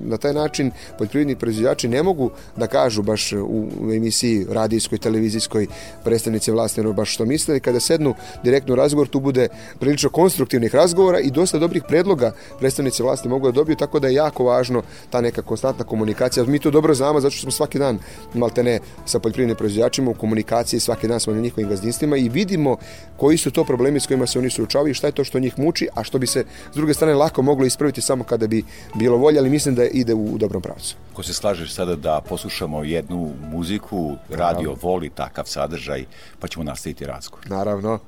na 0.05 0.17
taj 0.17 0.35
način 0.35 0.71
poljoprivredni 0.99 1.37
proizvođači 1.37 1.89
ne 1.89 2.03
mogu 2.03 2.31
da 2.57 2.67
kažu 2.67 3.03
baš 3.03 3.33
u 3.33 3.69
emisiji 3.95 4.47
radijskoj, 4.51 4.99
televizijskoj 4.99 5.67
predstavnici 6.05 6.51
vlasti 6.51 6.81
ono 6.81 6.93
baš 6.93 7.15
što 7.15 7.25
misle 7.27 7.57
i 7.57 7.61
kada 7.61 7.81
sednu 7.81 8.15
direktno 8.45 8.73
u 8.73 8.77
razgovor 8.77 9.09
tu 9.09 9.21
bude 9.21 9.49
prilično 9.81 10.11
konstruktivnih 10.11 10.75
razgovora 10.75 11.21
i 11.21 11.31
dosta 11.31 11.59
dobrih 11.59 11.83
predloga 11.89 12.33
predstavnici 12.59 13.03
vlasti 13.03 13.29
mogu 13.29 13.47
da 13.47 13.53
dobiju 13.53 13.77
tako 13.77 14.01
da 14.01 14.09
je 14.09 14.15
jako 14.15 14.45
važno 14.45 14.83
ta 15.11 15.21
neka 15.21 15.43
konstantna 15.43 15.85
komunikacija. 15.85 16.45
Mi 16.45 16.59
to 16.59 16.71
dobro 16.71 16.95
znamo 16.95 17.21
zato 17.21 17.31
što 17.31 17.43
smo 17.43 17.51
svaki 17.51 17.79
dan 17.79 17.99
maltene 18.35 18.81
sa 19.07 19.19
poljoprivrednim 19.19 19.57
proizvođačima 19.57 20.11
u 20.11 20.15
komunikaciji, 20.15 20.81
svaki 20.81 21.09
dan 21.09 21.21
smo 21.21 21.33
na 21.33 21.41
njihovim 21.41 21.69
gazdinstvima 21.69 22.17
i 22.17 22.29
vidimo 22.29 22.77
koji 23.17 23.39
su 23.39 23.51
to 23.51 23.65
problemi 23.65 24.01
s 24.01 24.07
kojima 24.07 24.27
se 24.27 24.39
oni 24.39 24.51
suočavaju 24.51 24.91
i 24.91 24.95
šta 24.95 25.07
je 25.07 25.13
to 25.13 25.25
što 25.25 25.39
njih 25.39 25.59
muči, 25.59 25.89
a 25.95 26.05
što 26.05 26.19
bi 26.19 26.27
se 26.27 26.45
s 26.73 26.75
druge 26.75 26.95
strane 26.95 27.15
lako 27.15 27.43
moglo 27.43 27.67
ispraviti 27.67 28.01
samo 28.01 28.25
kada 28.25 28.47
bi 28.47 28.65
bilo 28.95 29.17
volje, 29.17 29.39
ali 29.39 29.51
mislim 29.51 29.75
da 29.75 29.85
ide 29.85 30.15
u, 30.15 30.39
dobrom 30.39 30.63
pravcu. 30.63 30.97
Ko 31.13 31.23
se 31.23 31.35
slažeš 31.35 31.75
sada 31.75 31.97
da 31.97 32.21
poslušamo 32.29 32.85
jednu 32.85 33.33
muziku, 33.53 34.17
radio 34.29 34.77
voli 34.83 35.11
takav 35.11 35.45
sadržaj, 35.45 36.05
pa 36.41 36.49
ćemo 36.49 36.65
nastaviti 36.65 37.07
razgovor. 37.17 37.51
Naravno. 37.51 37.99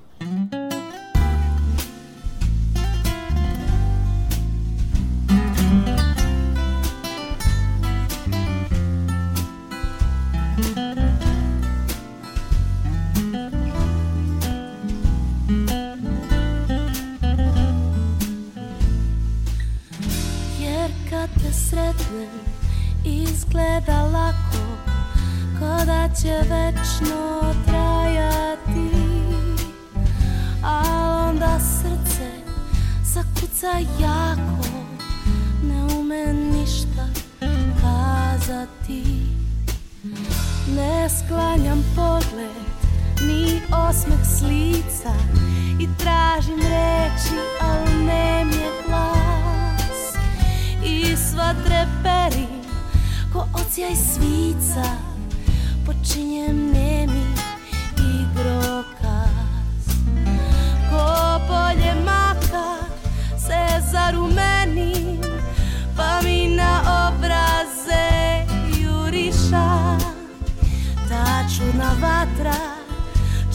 Čudna 71.59 71.91
vatra 72.01 72.55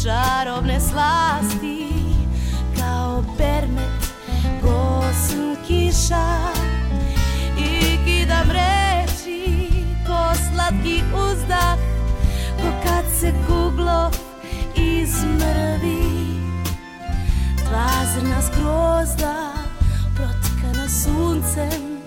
čarobne 0.03 0.79
slasti 0.79 1.87
kao 2.79 3.23
permet 3.37 4.03
gosn 4.61 5.55
kiša. 5.67 6.53
I 7.57 7.97
kidam 8.05 8.51
reči 8.51 9.69
ko 10.07 10.33
slatki 10.35 11.03
uzdah 11.13 11.77
ko 12.57 12.71
kad 12.83 13.05
se 13.19 13.33
kuglo 13.47 14.11
izmrvi. 14.75 16.39
Dva 17.69 17.89
zrna 18.13 18.41
skrozda 18.41 19.53
protkana 20.15 20.89
suncem 20.89 21.97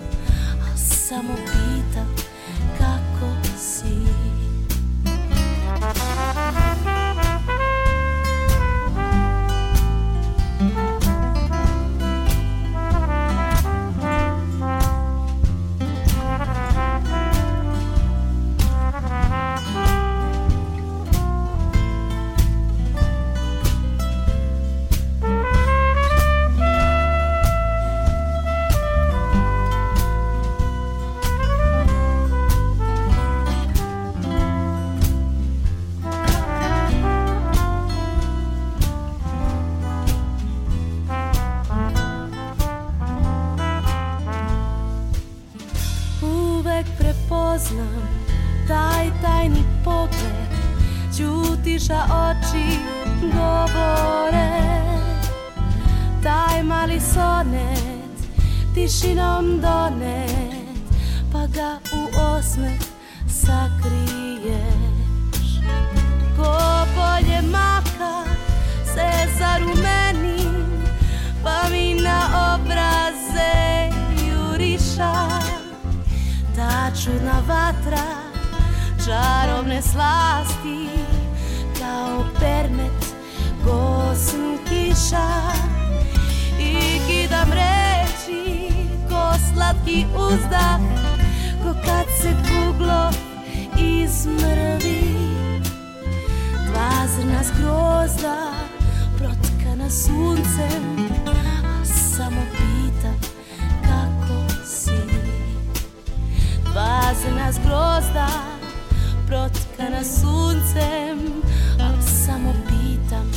a 0.61 0.77
samo 0.77 1.33
pitam 1.35 1.76
uvek 46.77 46.97
prepoznam 46.97 48.07
taj 48.67 49.09
tajni 49.21 49.63
pogled. 49.83 50.51
Ćutiša 51.17 52.03
oči 52.03 52.79
govore. 53.21 54.81
Taj 56.23 56.63
mali 56.63 56.99
sonet 56.99 58.17
tišinom 58.73 59.61
donet 59.61 60.77
Pa 61.31 61.47
ga 61.47 61.79
u 61.93 62.21
osmeh 62.21 62.81
sakriješ. 63.27 64.57
Ko 66.37 66.85
polje 66.95 67.41
maka 67.41 68.23
se 68.85 69.09
zarumenim 69.39 70.65
Pa 71.43 71.69
mi 71.71 71.93
na 71.93 72.53
obraze 72.55 73.89
juriša 74.29 75.36
čudna 77.03 77.43
vatra 77.47 78.05
čarobne 79.05 79.81
slasti 79.81 80.89
kao 81.79 82.25
permet 82.39 83.05
Gosen 83.65 84.57
kiša. 84.69 85.27
I 86.59 86.99
kidam 87.07 87.51
reči 87.51 88.69
Ko 89.09 89.33
slatki 89.53 90.05
uzdah 90.15 90.79
Ko 91.63 91.73
kad 91.85 92.05
se 92.21 92.35
kuglo 92.47 93.09
izmrvi. 93.77 95.13
Dva 96.67 97.07
zrna 97.07 97.43
zgrozda 97.43 98.37
Protkana 99.17 99.89
suncem 99.89 101.09
A 101.25 101.85
samo 101.85 102.66
Dva 106.77 107.13
zrna 107.13 107.51
zgrozda 107.51 108.27
Protkana 109.27 110.03
suncem 110.03 111.17
A 111.79 112.01
samo 112.01 112.53
pitam 112.67 113.31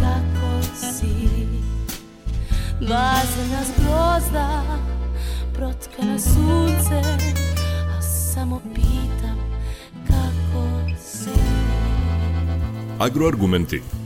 kako 0.00 0.62
si 0.76 1.28
Dva 2.80 3.14
zrna 3.34 3.60
zgrozda 3.64 4.62
Protkana 5.52 6.18
suncem 6.18 7.34
A 7.98 8.02
samo 8.02 8.60
pitam 8.74 9.38
kako 10.08 10.64
si 11.00 11.40
Agroargumenti. 12.98 13.99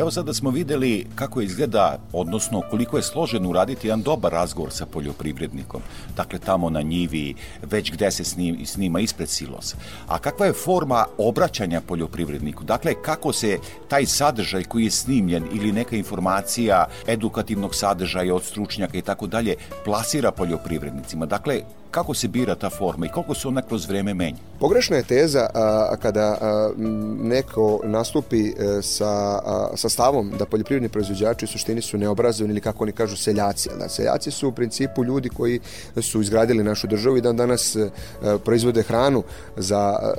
Evo 0.00 0.10
sada 0.10 0.34
smo 0.34 0.50
videli 0.50 1.06
kako 1.14 1.40
izgleda, 1.40 1.98
odnosno 2.12 2.62
koliko 2.70 2.96
je 2.96 3.02
složeno 3.02 3.48
uraditi 3.48 3.86
jedan 3.86 4.02
dobar 4.02 4.32
razgovor 4.32 4.72
sa 4.72 4.86
poljoprivrednikom. 4.86 5.80
Dakle, 6.16 6.38
tamo 6.38 6.70
na 6.70 6.82
njivi, 6.82 7.34
već 7.62 7.92
gde 7.92 8.10
se 8.10 8.24
snima 8.64 9.00
ispred 9.00 9.28
silosa. 9.28 9.76
A 10.06 10.18
kakva 10.18 10.46
je 10.46 10.52
forma 10.52 11.04
obraćanja 11.18 11.80
poljoprivredniku? 11.80 12.64
Dakle, 12.64 12.94
kako 13.02 13.32
se 13.32 13.58
taj 13.88 14.06
sadržaj 14.06 14.64
koji 14.64 14.84
je 14.84 14.90
snimljen 14.90 15.44
ili 15.52 15.72
neka 15.72 15.96
informacija 15.96 16.86
edukativnog 17.06 17.74
sadržaja 17.74 18.34
od 18.34 18.44
stručnjaka 18.44 18.98
i 18.98 19.02
tako 19.02 19.26
dalje 19.26 19.54
plasira 19.84 20.30
poljoprivrednicima? 20.30 21.26
Dakle, 21.26 21.60
kako 21.90 22.14
se 22.14 22.28
bira 22.28 22.54
ta 22.54 22.70
forma 22.70 23.06
i 23.06 23.08
koliko 23.08 23.34
se 23.34 23.48
ona 23.48 23.62
kroz 23.62 23.88
vreme 23.88 24.14
menja? 24.14 24.38
Pogrešna 24.60 24.96
je 24.96 25.02
teza 25.02 25.46
a, 25.54 25.96
kada 26.02 26.36
a, 26.40 26.70
neko 27.20 27.80
nastupi 27.84 28.48
e, 28.48 28.82
sa, 28.82 29.08
a, 29.08 29.70
sa 29.74 29.88
stavom 29.88 30.32
da 30.38 30.44
poljoprivredni 30.46 30.88
proizvođači 30.88 31.44
u 31.44 31.48
suštini 31.48 31.82
su 31.82 31.98
neobrazovani 31.98 32.52
ili 32.52 32.60
kako 32.60 32.84
oni 32.84 32.92
kažu 32.92 33.16
seljaci. 33.16 33.68
Da, 33.78 33.88
seljaci 33.88 34.30
su 34.30 34.48
u 34.48 34.52
principu 34.52 35.04
ljudi 35.04 35.28
koji 35.28 35.60
su 36.02 36.20
izgradili 36.20 36.64
našu 36.64 36.86
državu 36.86 37.16
i 37.16 37.20
dan 37.20 37.36
danas 37.36 37.76
a, 37.76 37.88
e, 38.22 38.38
proizvode 38.44 38.82
hranu 38.82 39.22
za, 39.56 39.78
a, 39.78 40.12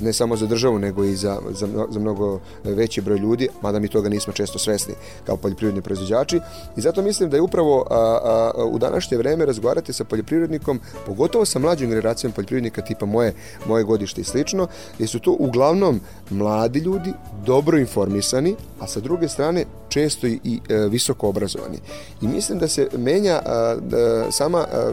ne 0.00 0.12
samo 0.12 0.36
za 0.36 0.46
državu 0.46 0.78
nego 0.78 1.04
i 1.04 1.16
za, 1.16 1.38
za, 1.50 1.68
za 1.90 2.00
mnogo 2.00 2.40
veći 2.64 3.00
broj 3.00 3.18
ljudi, 3.18 3.48
mada 3.62 3.78
mi 3.78 3.88
toga 3.88 4.08
nismo 4.08 4.32
često 4.32 4.58
svesni 4.58 4.94
kao 5.26 5.36
poljoprivredni 5.36 5.82
proizvođači 5.82 6.40
i 6.76 6.80
zato 6.80 7.02
mislim 7.02 7.30
da 7.30 7.36
je 7.36 7.40
upravo 7.40 7.86
a, 7.90 7.94
a, 7.94 8.64
u 8.64 8.78
današnje 8.78 9.16
vreme 9.16 9.46
razgovarati 9.46 9.92
sa 9.92 10.04
poljoprivrednikom, 10.04 10.80
pogotovo 11.16 11.44
sa 11.44 11.58
mlađim 11.58 11.88
generacijom 11.88 12.32
poljoprivrednika 12.32 12.82
tipa 12.82 13.06
moje, 13.06 13.34
moje 13.66 13.84
godište 13.84 14.20
i 14.20 14.24
slično, 14.24 14.68
jer 14.98 15.08
su 15.08 15.18
to 15.18 15.36
uglavnom 15.38 16.00
mladi 16.30 16.78
ljudi, 16.78 17.12
dobro 17.46 17.78
informisani, 17.78 18.56
a 18.80 18.86
sa 18.86 19.00
druge 19.00 19.28
strane 19.28 19.64
često 19.88 20.26
i, 20.26 20.40
i 20.44 20.60
e, 20.68 20.76
visoko 20.76 21.28
obrazovani. 21.28 21.78
I 22.22 22.28
mislim 22.28 22.58
da 22.58 22.68
se 22.68 22.88
menja 22.98 23.40
a, 23.46 23.76
da, 23.80 24.30
sama 24.30 24.58
a, 24.58 24.92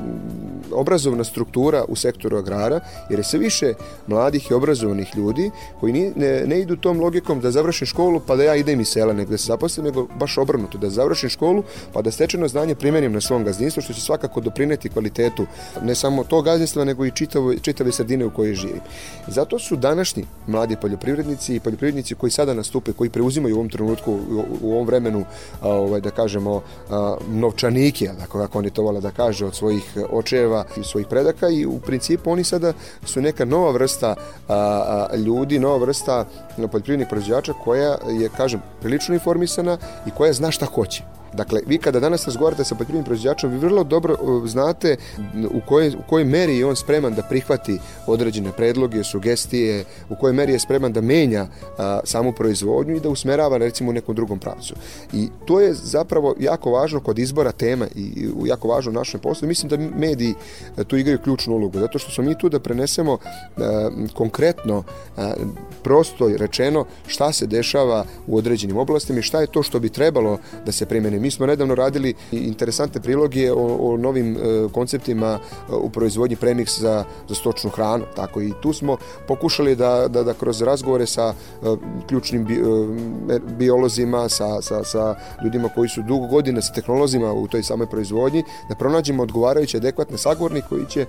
obrazovna 0.74 1.24
struktura 1.24 1.86
u 1.88 1.96
sektoru 1.96 2.38
agrara, 2.38 2.80
jer 3.10 3.20
je 3.20 3.24
sve 3.24 3.40
više 3.40 3.74
mladih 4.08 4.52
i 4.52 4.54
obrazovanih 4.54 5.16
ljudi 5.16 5.52
koji 5.80 5.94
ni, 5.94 6.12
ne, 6.16 6.44
ne 6.48 6.60
idu 6.60 6.76
tom 6.76 7.00
logikom 7.00 7.40
da 7.42 7.52
završim 7.52 7.88
školu 7.88 8.22
pa 8.28 8.36
da 8.36 8.44
ja 8.44 8.56
idem 8.56 8.82
iz 8.82 8.88
sela, 8.88 9.14
nego 9.14 9.32
da 9.32 9.38
se 9.38 9.46
zaposlim, 9.46 9.86
nego 9.86 10.08
baš 10.20 10.38
obrnuto, 10.38 10.78
da 10.78 10.90
završim 10.90 11.30
školu 11.30 11.64
pa 11.94 12.02
da 12.02 12.12
stečeno 12.12 12.48
znanje 12.48 12.76
primenim 12.76 13.14
na 13.14 13.22
svom 13.22 13.44
gazdinstvu, 13.44 13.82
što 13.82 13.94
će 13.94 14.02
svakako 14.02 14.42
doprineti 14.42 14.90
kvalitetu 14.90 15.46
ne 15.82 15.96
samo 15.96 16.24
tog 16.24 16.46
gazdinstva, 16.46 16.84
nego 16.84 17.06
i 17.06 17.12
čitave, 17.12 17.58
čitave 17.60 17.92
sredine 17.92 18.26
u 18.26 18.30
kojoj 18.30 18.56
živim. 18.56 18.82
Zato 19.28 19.60
su 19.60 19.76
današnji 19.76 20.26
mladi 20.48 20.76
poljoprivrednici 20.82 21.56
i 21.56 21.60
poljoprivrednici 21.60 22.16
koji 22.16 22.32
sada 22.32 22.54
nastupe, 22.54 22.94
koji 22.94 23.10
preuzimaju 23.10 23.56
u 23.56 23.60
ovom 23.60 23.70
trenutku, 23.70 24.20
u, 24.62 24.74
ovom 24.74 24.88
vremenu, 24.88 25.26
ovaj, 25.62 26.02
da 26.02 26.12
kažemo, 26.12 26.62
novčanike, 27.28 28.10
tako 28.20 28.40
kako 28.40 28.60
oni 28.60 28.70
to 28.70 28.84
vole 28.84 29.02
da 29.02 29.12
kaže, 29.12 29.46
od 29.46 29.56
svojih 29.56 29.98
očeva 30.12 30.63
i 30.78 30.84
svojih 30.84 31.08
predaka 31.08 31.50
i 31.50 31.66
u 31.66 31.80
principu 31.80 32.32
oni 32.32 32.44
sada 32.44 32.74
su 33.06 33.22
neka 33.22 33.46
nova 33.46 33.72
vrsta 33.72 34.16
a, 34.48 35.08
a, 35.12 35.16
ljudi, 35.16 35.60
nova 35.60 35.78
vrsta 35.78 36.26
poljoprivrednih 36.56 37.08
proizvođača 37.10 37.54
koja 37.64 37.98
je, 38.10 38.30
kažem, 38.38 38.62
prilično 38.82 39.14
informisana 39.14 39.78
i 40.08 40.12
koja 40.12 40.34
zna 40.34 40.52
šta 40.52 40.66
hoće. 40.66 41.04
Dakle, 41.34 41.62
vi 41.68 41.78
kada 41.78 42.00
danas 42.00 42.26
razgovarate 42.26 42.64
sa 42.64 42.76
poljoprivrednim 42.76 43.06
proizvođačom, 43.06 43.52
vi 43.52 43.58
vrlo 43.58 43.84
dobro 43.84 44.16
uh, 44.22 44.48
znate 44.48 44.96
u 45.52 45.62
kojoj, 45.68 45.90
u 45.90 46.10
kojoj 46.10 46.26
meri 46.26 46.58
je 46.58 46.66
on 46.66 46.76
spreman 46.76 47.14
da 47.14 47.22
prihvati 47.22 47.80
određene 48.08 48.52
predloge, 48.52 49.04
sugestije, 49.04 49.86
u 50.10 50.16
kojoj 50.16 50.34
meri 50.34 50.54
je 50.54 50.60
spreman 50.60 50.94
da 50.94 51.02
menja 51.02 51.48
a, 51.78 52.00
samu 52.04 52.32
proizvodnju 52.32 52.96
i 52.96 53.00
da 53.00 53.10
usmerava 53.10 53.58
recimo 53.58 53.90
u 53.90 53.94
nekom 53.94 54.16
drugom 54.16 54.40
pravcu. 54.40 54.76
I 55.14 55.30
to 55.46 55.60
je 55.62 55.74
zapravo 55.74 56.36
jako 56.40 56.72
važno 56.72 57.00
kod 57.00 57.20
izbora 57.20 57.52
tema 57.52 57.88
i, 57.96 58.30
jako 58.46 58.68
važno 58.68 58.92
u 58.92 58.94
našem 58.94 59.20
poslu. 59.20 59.48
Mislim 59.48 59.70
da 59.70 59.78
mediji 59.78 60.34
a, 60.78 60.84
tu 60.84 60.98
igraju 60.98 61.20
ključnu 61.20 61.54
ulogu, 61.54 61.80
zato 61.80 62.00
što 62.00 62.12
smo 62.12 62.24
mi 62.24 62.38
tu 62.38 62.50
da 62.50 62.60
prenesemo 62.60 63.18
a, 63.58 63.90
konkretno, 64.14 64.84
a, 65.18 65.34
prosto 65.84 66.30
rečeno, 66.38 66.86
šta 67.08 67.32
se 67.34 67.48
dešava 67.48 68.06
u 68.28 68.38
određenim 68.38 68.78
oblastima 68.78 69.20
i 69.20 69.22
šta 69.22 69.42
je 69.42 69.48
to 69.48 69.64
što 69.64 69.80
bi 69.80 69.90
trebalo 69.90 70.38
da 70.66 70.72
se 70.72 70.86
primeni 70.86 71.20
Mi 71.24 71.32
smo 71.32 71.46
nedavno 71.46 71.76
radili 71.76 72.14
interesantne 72.32 73.02
priloge 73.02 73.52
o, 73.52 73.78
o 73.80 73.98
novim 73.98 74.36
e, 74.36 74.40
konceptima 74.72 75.40
e, 75.40 75.74
u 75.76 75.90
proizvodnji 75.90 76.36
premiks 76.36 76.80
za, 76.80 77.04
za 77.30 77.36
stočnu 77.36 77.70
hranu. 77.70 78.04
Tako 78.16 78.42
i 78.42 78.54
tu 78.62 78.74
smo 78.74 78.98
pokušali 79.28 79.76
da, 79.76 80.08
da, 80.08 80.24
da 80.24 80.34
kroz 80.34 80.62
razgovore 80.62 81.06
sa 81.06 81.34
e, 81.34 81.66
ključnim 82.08 82.46
bi, 82.46 82.54
e, 82.54 83.40
biolozima, 83.58 84.30
sa, 84.30 84.62
sa, 84.62 84.84
sa 84.84 85.16
ljudima 85.44 85.70
koji 85.76 85.90
su 85.90 86.02
dugo 86.02 86.28
godina 86.28 86.62
sa 86.62 86.74
tehnolozima 86.74 87.34
u 87.34 87.48
toj 87.48 87.64
samoj 87.64 87.88
proizvodnji, 87.88 88.44
da 88.70 88.76
pronađemo 88.76 89.24
odgovarajuće 89.24 89.78
adekvatne 89.78 90.18
sagovornike 90.18 90.68
koji 90.70 90.86
će 90.90 91.02
e, 91.02 91.08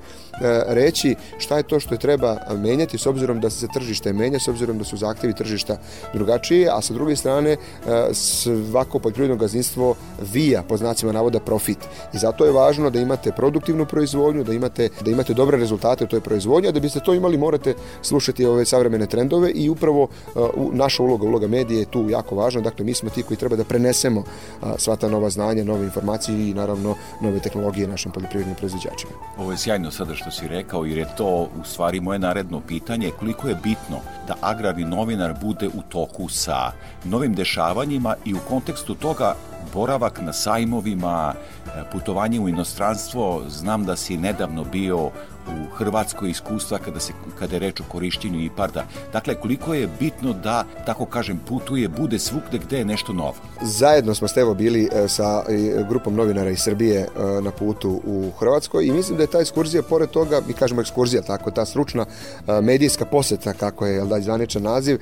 reći 0.67 1.17
šta 1.39 1.57
je 1.57 1.63
to 1.63 1.81
što 1.81 1.95
je 1.95 1.99
treba 1.99 2.37
menjati 2.57 2.99
s 2.99 3.07
obzirom 3.07 3.41
da 3.41 3.51
se 3.51 3.67
tržište 3.75 4.13
menja, 4.13 4.39
s 4.39 4.49
obzirom 4.49 4.79
da 4.79 4.85
su 4.85 4.97
zahtevi 4.97 5.35
tržišta 5.35 5.79
drugačiji, 6.13 6.69
a 6.69 6.81
sa 6.83 6.95
druge 6.95 7.17
strane 7.17 7.51
e, 7.51 7.59
svako 8.15 8.99
poljoprivredno 8.99 9.37
gazdinstvo 9.37 9.97
vija 10.33 10.63
po 10.63 10.77
znacima 10.77 11.13
navoda 11.13 11.41
profit. 11.41 11.79
I 12.13 12.19
zato 12.19 12.45
je 12.45 12.53
važno 12.53 12.91
da 12.91 13.01
imate 13.01 13.33
produktivnu 13.33 13.87
proizvodnju, 13.87 14.45
da 14.45 14.53
imate 14.53 14.89
da 15.01 15.11
imate 15.11 15.35
dobre 15.35 15.57
rezultate 15.59 16.05
u 16.05 16.07
toj 16.07 16.21
proizvodnji, 16.21 16.69
a 16.69 16.73
da 16.73 16.81
biste 16.81 17.01
to 17.01 17.15
imali 17.15 17.39
morate 17.39 17.75
slušati 18.03 18.47
ove 18.47 18.65
savremene 18.65 19.07
trendove 19.07 19.51
i 19.51 19.69
upravo 19.69 20.03
uh, 20.03 20.49
naša 20.73 21.03
uloga, 21.03 21.27
uloga 21.27 21.47
medije 21.49 21.79
je 21.81 21.91
tu 21.91 22.11
jako 22.11 22.35
važna. 22.35 22.61
Dakle, 22.61 22.85
mi 22.85 22.95
smo 22.95 23.11
ti 23.11 23.23
koji 23.23 23.37
treba 23.37 23.57
da 23.57 23.65
prenesemo 23.65 24.21
uh, 24.21 24.69
sva 24.79 24.97
ta 24.97 25.09
nova 25.09 25.31
znanja, 25.31 25.65
nove 25.65 25.85
informacije 25.85 26.51
i 26.51 26.55
naravno 26.55 26.95
nove 27.21 27.41
tehnologije 27.41 27.89
našim 27.89 28.13
poljoprivrednim 28.13 28.57
proizvođačima. 28.57 29.13
Ovo 29.39 29.51
je 29.51 29.59
sjajno 29.59 29.91
sada 29.91 30.15
što 30.15 30.31
si 30.31 30.49
rekao, 30.49 30.85
jer 30.85 30.99
je 30.99 31.17
to 31.17 31.49
u 31.61 31.65
stvari 31.65 32.01
moje 32.01 32.19
naredno 32.19 32.61
pitanje, 32.61 33.11
koliko 33.19 33.49
je 33.49 33.55
bitno 33.63 34.01
da 34.29 34.35
agrarni 34.41 34.85
novinar 34.85 35.35
bude 35.43 35.69
u 35.69 35.83
toku 35.89 36.29
sa 36.29 36.73
novim 37.05 37.35
dešavanjima 37.35 38.15
i 38.25 38.35
u 38.35 38.39
kontekstu 38.49 38.95
toga 38.95 39.35
boravak 39.73 40.21
na 40.23 40.33
sajmovima, 40.33 41.35
putovanje 41.93 42.41
u 42.41 42.49
inostranstvo, 42.49 43.43
znam 43.49 43.85
da 43.85 43.97
si 43.97 44.17
nedavno 44.17 44.65
bio 44.65 45.11
u 45.49 45.75
Hrvatskoj 45.77 46.31
iskustva 46.31 46.79
kada, 46.79 47.01
se, 47.01 47.13
kada 47.39 47.57
je 47.57 47.61
reč 47.61 47.81
o 47.81 47.85
korišćenju 47.89 48.41
IPARDA. 48.41 48.85
Dakle, 49.13 49.35
koliko 49.35 49.75
je 49.75 49.89
bitno 50.01 50.33
da, 50.33 50.65
tako 50.87 51.07
kažem, 51.07 51.41
putuje, 51.49 51.89
bude 51.89 52.19
svugde 52.19 52.59
gde 52.59 52.79
je 52.79 52.85
nešto 52.85 53.13
novo? 53.13 53.35
Zajedno 53.63 54.15
smo 54.15 54.29
Stevo 54.29 54.55
bili 54.55 54.89
e, 54.93 55.09
sa 55.09 55.45
grupom 55.89 56.15
novinara 56.15 56.51
iz 56.51 56.59
Srbije 56.59 57.01
e, 57.01 57.07
na 57.41 57.51
putu 57.51 58.01
u 58.05 58.31
Hrvatskoj 58.39 58.87
i 58.87 58.93
mislim 58.93 59.17
da 59.17 59.23
je 59.23 59.27
ta 59.27 59.41
ekskurzija, 59.41 59.83
pored 59.83 60.11
toga, 60.11 60.41
mi 60.47 60.53
kažemo 60.53 60.81
ekskurzija, 60.81 61.23
tako, 61.23 61.51
ta 61.51 61.65
stručna 61.65 62.05
e, 62.05 62.61
medijska 62.61 63.05
poseta, 63.05 63.53
kako 63.53 63.87
je 63.87 64.05
da, 64.05 64.21
zvaničan 64.21 64.63
naziv, 64.63 64.99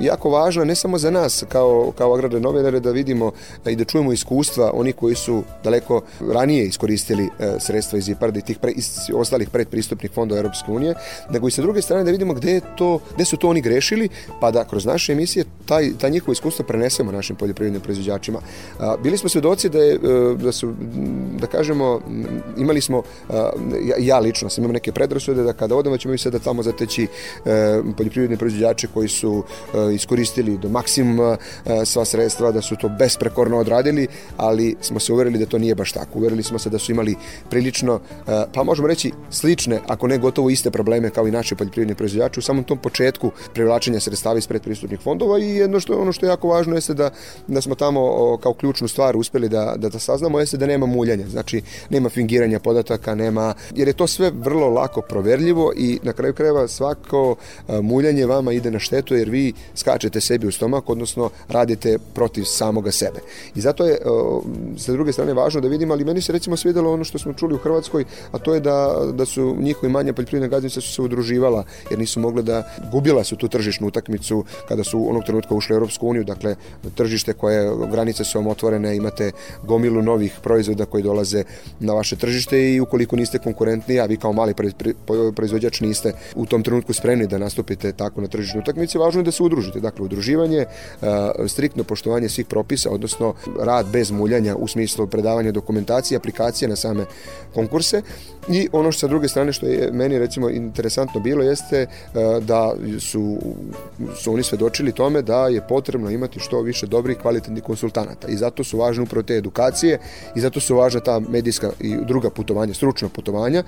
jako 0.00 0.30
važna 0.30 0.64
ne 0.64 0.74
samo 0.74 0.98
za 0.98 1.10
nas 1.10 1.44
kao, 1.48 1.92
kao 1.98 2.14
agrarne 2.14 2.40
novinare 2.40 2.80
da 2.80 2.90
vidimo 2.90 3.32
i 3.66 3.76
da 3.76 3.84
čujemo 3.84 4.12
iskustva 4.12 4.70
oni 4.74 4.92
koji 4.92 5.14
su 5.14 5.42
daleko 5.64 6.02
ranije 6.32 6.66
iskoristili 6.66 7.28
sredstva 7.58 7.98
iz 7.98 8.08
IPARDA 8.08 8.38
i 8.38 8.42
tih 8.42 8.58
pre, 8.58 8.72
iz 8.72 8.98
ostalih 9.14 9.50
pre 9.50 9.64
predpristupnih 9.66 10.10
fondova 10.14 10.38
Europske 10.38 10.72
unije, 10.72 10.94
nego 11.30 11.48
i 11.48 11.50
sa 11.50 11.62
druge 11.62 11.82
strane 11.82 12.04
da 12.04 12.10
vidimo 12.10 12.34
gde, 12.34 12.52
je 12.52 12.60
to, 12.76 12.98
gde 13.14 13.24
su 13.24 13.36
to 13.36 13.48
oni 13.48 13.60
grešili, 13.60 14.08
pa 14.40 14.50
da 14.50 14.64
kroz 14.64 14.84
naše 14.86 15.12
emisije 15.12 15.44
taj, 15.66 15.90
ta 16.00 16.08
njihovo 16.08 16.32
iskustvo 16.32 16.64
prenesemo 16.64 17.12
našim 17.12 17.36
poljoprivrednim 17.36 17.82
proizvođačima. 17.82 18.40
Bili 19.02 19.18
smo 19.18 19.28
svedoci 19.28 19.68
da, 19.68 19.78
je, 19.78 19.98
da 20.36 20.52
su, 20.52 20.74
da 21.40 21.46
kažemo, 21.46 22.00
imali 22.56 22.80
smo, 22.80 23.02
ja, 23.84 23.96
ja 23.98 24.18
lično 24.18 24.48
sam 24.48 24.64
imao 24.64 24.72
neke 24.72 24.92
predrasude 24.92 25.42
da 25.42 25.52
kada 25.52 25.76
odemo 25.76 25.98
ćemo 25.98 26.14
i 26.14 26.18
sada 26.18 26.38
tamo 26.38 26.62
zateći 26.62 27.06
poljoprivredne 27.96 28.36
proizvođače 28.36 28.88
koji 28.94 29.08
su 29.08 29.44
iskoristili 29.94 30.58
do 30.58 30.68
maksimuma 30.68 31.36
sva 31.84 32.04
sredstva, 32.04 32.52
da 32.52 32.62
su 32.62 32.76
to 32.76 32.88
besprekorno 32.88 33.58
odradili, 33.58 34.06
ali 34.36 34.76
smo 34.80 35.00
se 35.00 35.12
uverili 35.12 35.38
da 35.38 35.46
to 35.46 35.58
nije 35.58 35.74
baš 35.74 35.92
tako. 35.92 36.18
Uverili 36.18 36.42
smo 36.42 36.58
se 36.58 36.70
da 36.70 36.78
su 36.78 36.92
imali 36.92 37.16
prilično, 37.50 38.00
pa 38.54 38.62
možemo 38.64 38.88
reći 38.88 39.12
slične, 39.56 39.80
ako 39.86 40.06
ne 40.06 40.18
gotovo 40.18 40.50
iste 40.50 40.70
probleme 40.70 41.10
kao 41.10 41.28
i 41.28 41.30
naši 41.30 41.54
poljoprivredni 41.54 41.94
proizvođači 41.94 42.40
u 42.40 42.42
samom 42.42 42.64
tom 42.64 42.78
početku 42.78 43.30
privlačenja 43.54 44.00
sredstava 44.00 44.38
iz 44.38 44.46
predpristupnih 44.46 45.00
fondova 45.00 45.38
i 45.38 45.56
jedno 45.56 45.80
što 45.80 45.98
ono 45.98 46.12
što 46.12 46.26
je 46.26 46.30
jako 46.30 46.48
važno 46.48 46.74
jeste 46.74 46.94
da, 46.94 47.10
da 47.46 47.60
smo 47.60 47.74
tamo 47.74 48.36
kao 48.42 48.54
ključnu 48.54 48.88
stvar 48.88 49.16
uspeli 49.16 49.48
da, 49.48 49.74
da, 49.76 49.88
da 49.88 49.98
saznamo 49.98 50.40
jeste 50.40 50.56
da 50.56 50.66
nema 50.66 50.86
muljanja, 50.86 51.28
znači 51.28 51.62
nema 51.90 52.08
fingiranja 52.08 52.60
podataka, 52.60 53.14
nema, 53.14 53.54
jer 53.74 53.88
je 53.88 53.94
to 53.94 54.06
sve 54.06 54.30
vrlo 54.34 54.68
lako 54.68 55.00
proverljivo 55.00 55.72
i 55.76 55.98
na 56.02 56.12
kraju 56.12 56.34
krajeva 56.34 56.68
svako 56.68 57.36
muljanje 57.82 58.26
vama 58.26 58.52
ide 58.52 58.70
na 58.70 58.78
štetu 58.78 59.14
jer 59.14 59.30
vi 59.30 59.52
skačete 59.74 60.20
sebi 60.20 60.46
u 60.46 60.52
stomak, 60.52 60.90
odnosno 60.90 61.30
radite 61.48 61.98
protiv 62.14 62.44
samoga 62.44 62.90
sebe. 62.90 63.20
I 63.54 63.60
zato 63.60 63.86
je 63.86 63.98
sa 64.76 64.92
druge 64.92 65.12
strane 65.12 65.34
važno 65.34 65.60
da 65.60 65.68
vidimo, 65.68 65.94
ali 65.94 66.04
meni 66.04 66.20
se 66.20 66.32
recimo 66.32 66.56
svidelo 66.56 66.92
ono 66.92 67.04
što 67.04 67.18
smo 67.18 67.32
čuli 67.32 67.54
u 67.54 67.58
Hrvatskoj, 67.58 68.04
a 68.32 68.38
to 68.38 68.54
je 68.54 68.60
da, 68.60 69.02
da 69.12 69.24
su 69.24 69.45
njihovi 69.54 69.92
manja 69.92 70.12
poljoprivredne 70.12 70.48
gazdinstva 70.48 70.82
su 70.82 70.92
se 70.92 71.02
udruživala 71.02 71.64
jer 71.90 71.98
nisu 71.98 72.20
mogle 72.20 72.42
da 72.42 72.62
gubila 72.92 73.24
su 73.24 73.36
tu 73.36 73.48
tržišnu 73.48 73.86
utakmicu 73.86 74.44
kada 74.68 74.84
su 74.84 75.08
onog 75.10 75.24
trenutka 75.24 75.54
ušli 75.54 75.74
u 75.74 75.76
Europsku 75.76 76.08
uniju, 76.08 76.24
dakle 76.24 76.56
tržište 76.94 77.32
koje 77.32 77.70
granice 77.90 78.24
su 78.24 78.38
vam 78.38 78.46
otvorene, 78.46 78.96
imate 78.96 79.30
gomilu 79.62 80.02
novih 80.02 80.38
proizvoda 80.42 80.84
koji 80.84 81.02
dolaze 81.02 81.44
na 81.80 81.92
vaše 81.92 82.16
tržište 82.16 82.74
i 82.74 82.80
ukoliko 82.80 83.16
niste 83.16 83.38
konkurentni, 83.38 84.00
a 84.00 84.04
vi 84.04 84.16
kao 84.16 84.32
mali 84.32 84.54
proizvođač 85.34 85.80
niste 85.80 86.12
u 86.34 86.46
tom 86.46 86.62
trenutku 86.62 86.92
spremni 86.92 87.26
da 87.26 87.38
nastupite 87.38 87.92
tako 87.92 88.20
na 88.20 88.28
tržišnoj 88.28 88.60
utakmici, 88.60 88.98
važno 88.98 89.20
je 89.20 89.24
da 89.24 89.32
se 89.32 89.42
udružite. 89.42 89.80
Dakle, 89.80 90.04
udruživanje, 90.04 90.64
striktno 91.46 91.84
poštovanje 91.84 92.28
svih 92.28 92.46
propisa, 92.46 92.90
odnosno 92.90 93.34
rad 93.60 93.86
bez 93.92 94.10
muljanja 94.10 94.56
u 94.56 94.68
smislu 94.68 95.06
predavanja 95.06 95.52
dokumentacije, 95.52 96.16
aplikacije 96.16 96.68
na 96.68 96.76
same 96.76 97.04
konkurse 97.54 98.02
i 98.48 98.68
ono 98.72 98.92
što 98.92 99.00
sa 99.00 99.06
druge 99.06 99.28
što 99.52 99.66
je 99.66 99.90
meni 99.92 100.18
recimo 100.18 100.50
interesantno 100.50 101.20
bilo 101.20 101.42
jeste 101.42 101.86
da 102.40 102.74
su, 103.00 103.38
su 104.16 104.32
oni 104.32 104.42
svedočili 104.42 104.92
tome 104.92 105.22
da 105.22 105.48
je 105.48 105.60
potrebno 105.68 106.10
imati 106.10 106.40
što 106.40 106.60
više 106.60 106.86
dobrih 106.86 107.16
kvalitetnih 107.16 107.62
konsultanata. 107.62 108.28
I 108.28 108.36
zato 108.36 108.64
su 108.64 108.78
važne 108.78 109.02
upravo 109.02 109.22
te 109.22 109.34
edukacije 109.34 109.98
i 110.36 110.40
zato 110.40 110.60
su 110.60 110.76
važna 110.76 111.00
ta 111.00 111.20
medijska 111.20 111.70
i 111.80 111.96
druga 112.06 112.30
putovanja, 112.30 112.74
stručna 112.74 113.08
putovanja, 113.08 113.62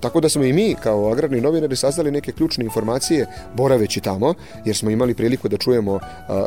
tako 0.00 0.20
da 0.20 0.28
smo 0.28 0.44
i 0.44 0.52
mi 0.52 0.74
kao 0.82 1.12
agrarni 1.12 1.40
novinari 1.40 1.76
saznali 1.76 2.10
neke 2.10 2.32
ključne 2.32 2.64
informacije 2.64 3.26
boraveći 3.54 4.00
tamo, 4.00 4.34
jer 4.64 4.76
smo 4.76 4.90
imali 4.90 5.14
priliku 5.14 5.48
da 5.48 5.56
čujemo 5.56 6.00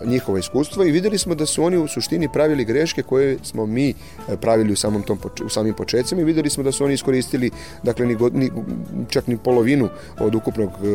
njihovo 0.05 0.37
iskustvo 0.37 0.83
i 0.83 0.91
videli 0.91 1.17
smo 1.17 1.35
da 1.35 1.45
su 1.45 1.63
oni 1.63 1.77
u 1.77 1.87
suštini 1.87 2.29
pravili 2.33 2.65
greške 2.65 3.03
koje 3.03 3.37
smo 3.43 3.65
mi 3.65 3.89
e, 3.89 3.93
pravili 4.41 4.73
u 4.73 4.75
samom 4.75 5.03
tom 5.03 5.19
u 5.45 5.49
samim 5.49 5.73
početcima 5.73 6.21
i 6.21 6.23
videli 6.23 6.49
smo 6.49 6.63
da 6.63 6.71
su 6.71 6.85
oni 6.85 6.93
iskoristili 6.93 7.51
dakle 7.83 8.05
ni, 8.05 8.17
ni 8.33 8.46
čak 9.09 9.27
ni 9.27 9.37
polovinu 9.37 9.89
od 10.19 10.35
ukupnog 10.35 10.69
e, 10.69 10.87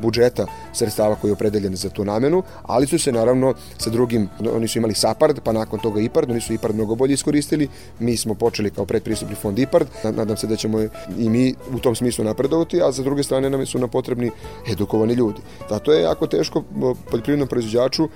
budžeta 0.00 0.46
sredstava 0.72 1.14
koji 1.14 1.28
je 1.28 1.32
opredeljen 1.32 1.76
za 1.76 1.88
tu 1.88 2.04
namenu, 2.04 2.42
ali 2.62 2.86
su 2.86 2.98
se 2.98 3.12
naravno 3.12 3.54
sa 3.78 3.90
drugim, 3.90 4.28
oni 4.54 4.68
su 4.68 4.78
imali 4.78 4.94
SAPARD, 4.94 5.40
pa 5.44 5.52
nakon 5.52 5.80
toga 5.80 6.00
IPARD, 6.00 6.30
oni 6.30 6.40
su 6.40 6.52
IPARD 6.52 6.74
mnogo 6.74 6.94
bolje 6.94 7.14
iskoristili, 7.14 7.68
mi 7.98 8.16
smo 8.16 8.34
počeli 8.34 8.70
kao 8.70 8.84
predpristupni 8.84 9.34
fond 9.34 9.58
IPARD, 9.58 9.88
nadam 10.04 10.36
se 10.36 10.46
da 10.46 10.56
ćemo 10.56 10.80
i 11.18 11.28
mi 11.28 11.54
u 11.74 11.78
tom 11.78 11.94
smislu 11.94 12.24
napredovati, 12.24 12.82
a 12.82 12.92
za 12.92 13.02
druge 13.02 13.22
strane 13.22 13.50
nam 13.50 13.66
su 13.66 13.78
nam 13.78 13.88
potrebni 13.88 14.30
edukovani 14.72 15.14
ljudi. 15.14 15.40
Zato 15.70 15.92
je 15.92 16.02
jako 16.02 16.26
teško 16.26 16.62
poljoprivrednom 17.10 17.48
proizvođaču 17.48 18.08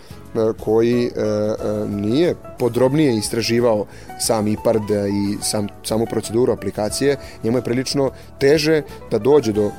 koji 0.65 1.05
e, 1.05 1.11
e, 1.11 1.89
nije 1.89 2.35
podrobnije 2.59 3.17
istraživao 3.17 3.87
sam 4.21 4.49
IPARD 4.49 4.91
i 4.91 5.43
sam, 5.43 5.69
samu 5.85 6.07
proceduru 6.07 6.53
aplikacije, 6.53 7.17
njemu 7.45 7.59
je 7.59 7.63
prilično 7.63 8.11
teže 8.39 8.83
da 9.11 9.19
dođe 9.19 9.53
do 9.53 9.71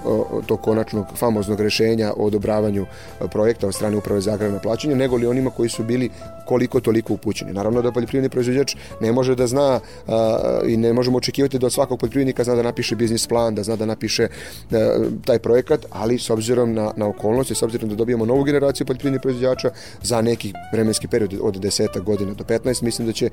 tog 0.45 0.61
konačnog 0.61 1.05
famoznog 1.15 1.59
rešenja 1.59 2.13
o 2.17 2.25
odobravanju 2.25 2.85
projekta 3.31 3.67
od 3.67 3.75
strane 3.75 3.97
uprave 3.97 4.21
za 4.21 4.33
agrarno 4.33 4.59
plaćanje, 4.59 4.95
nego 4.95 5.15
li 5.15 5.27
onima 5.27 5.49
koji 5.49 5.69
su 5.69 5.83
bili 5.83 6.09
koliko 6.45 6.79
toliko 6.79 7.13
upućeni. 7.13 7.53
Naravno 7.53 7.81
da 7.81 7.91
poljoprivredni 7.91 8.29
proizvođač 8.29 8.75
ne 9.01 9.11
može 9.11 9.35
da 9.35 9.47
zna 9.47 9.79
a, 10.07 10.59
i 10.67 10.77
ne 10.77 10.93
možemo 10.93 11.17
očekivati 11.17 11.59
da 11.59 11.65
od 11.65 11.73
svakog 11.73 11.99
poljoprivrednika 11.99 12.43
zna 12.43 12.55
da 12.55 12.61
napiše 12.63 12.95
biznis 12.95 13.27
plan, 13.27 13.55
da 13.55 13.63
zna 13.63 13.75
da 13.75 13.85
napiše 13.85 14.27
a, 14.71 14.99
taj 15.25 15.39
projekat, 15.39 15.85
ali 15.89 16.19
s 16.19 16.29
obzirom 16.29 16.73
na, 16.73 16.91
na 16.95 17.07
okolnosti, 17.07 17.55
s 17.55 17.63
obzirom 17.63 17.89
da 17.89 17.95
dobijemo 17.95 18.25
novu 18.25 18.43
generaciju 18.43 18.85
poljoprivrednih 18.85 19.21
proizvođača 19.21 19.71
za 20.01 20.21
neki 20.21 20.53
vremenski 20.73 21.07
period 21.07 21.33
od 21.41 21.59
10 21.59 22.01
godina 22.01 22.33
do 22.33 22.43
15, 22.43 22.83
mislim 22.83 23.07
da 23.07 23.13
će 23.13 23.29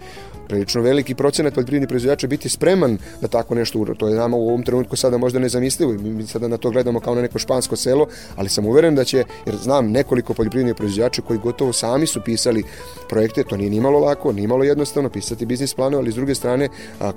prilično 0.49 0.83
veliki 0.83 1.14
procenat 1.14 1.55
poljoprivrednih 1.55 1.88
proizvođača 1.88 2.27
biti 2.27 2.49
spreman 2.49 2.99
da 3.20 3.29
tako 3.29 3.55
nešto 3.55 3.79
uro. 3.79 3.94
To 3.94 4.09
je 4.09 4.14
nama 4.14 4.37
u 4.37 4.49
ovom 4.49 4.62
trenutku 4.62 4.96
sada 4.96 5.18
možda 5.18 5.38
nezamislivo 5.38 5.92
i 5.92 5.99
mi 5.99 6.27
sada 6.27 6.49
na 6.49 6.57
to 6.57 6.70
gledamo 6.70 7.01
kao 7.01 7.14
na 7.14 7.23
neko 7.23 7.38
špansko 7.38 7.77
selo, 7.77 8.07
ali 8.37 8.49
sam 8.49 8.66
uveren 8.66 8.94
da 8.94 9.05
će, 9.05 9.25
jer 9.46 9.57
znam 9.57 9.90
nekoliko 9.90 10.35
poljoprivrednih 10.35 10.75
proizvođača 10.75 11.23
koji 11.23 11.38
gotovo 11.38 11.73
sami 11.73 12.07
su 12.07 12.20
pisali 12.20 12.64
projekte, 13.11 13.44
to 13.44 13.57
nije 13.57 13.70
nimalo 13.70 13.99
lako, 13.99 14.33
nimalo 14.33 14.64
jednostavno 14.64 15.11
pisati 15.11 15.46
biznis 15.46 15.75
planove, 15.75 16.03
ali 16.03 16.12
s 16.12 16.14
druge 16.14 16.35
strane, 16.35 16.68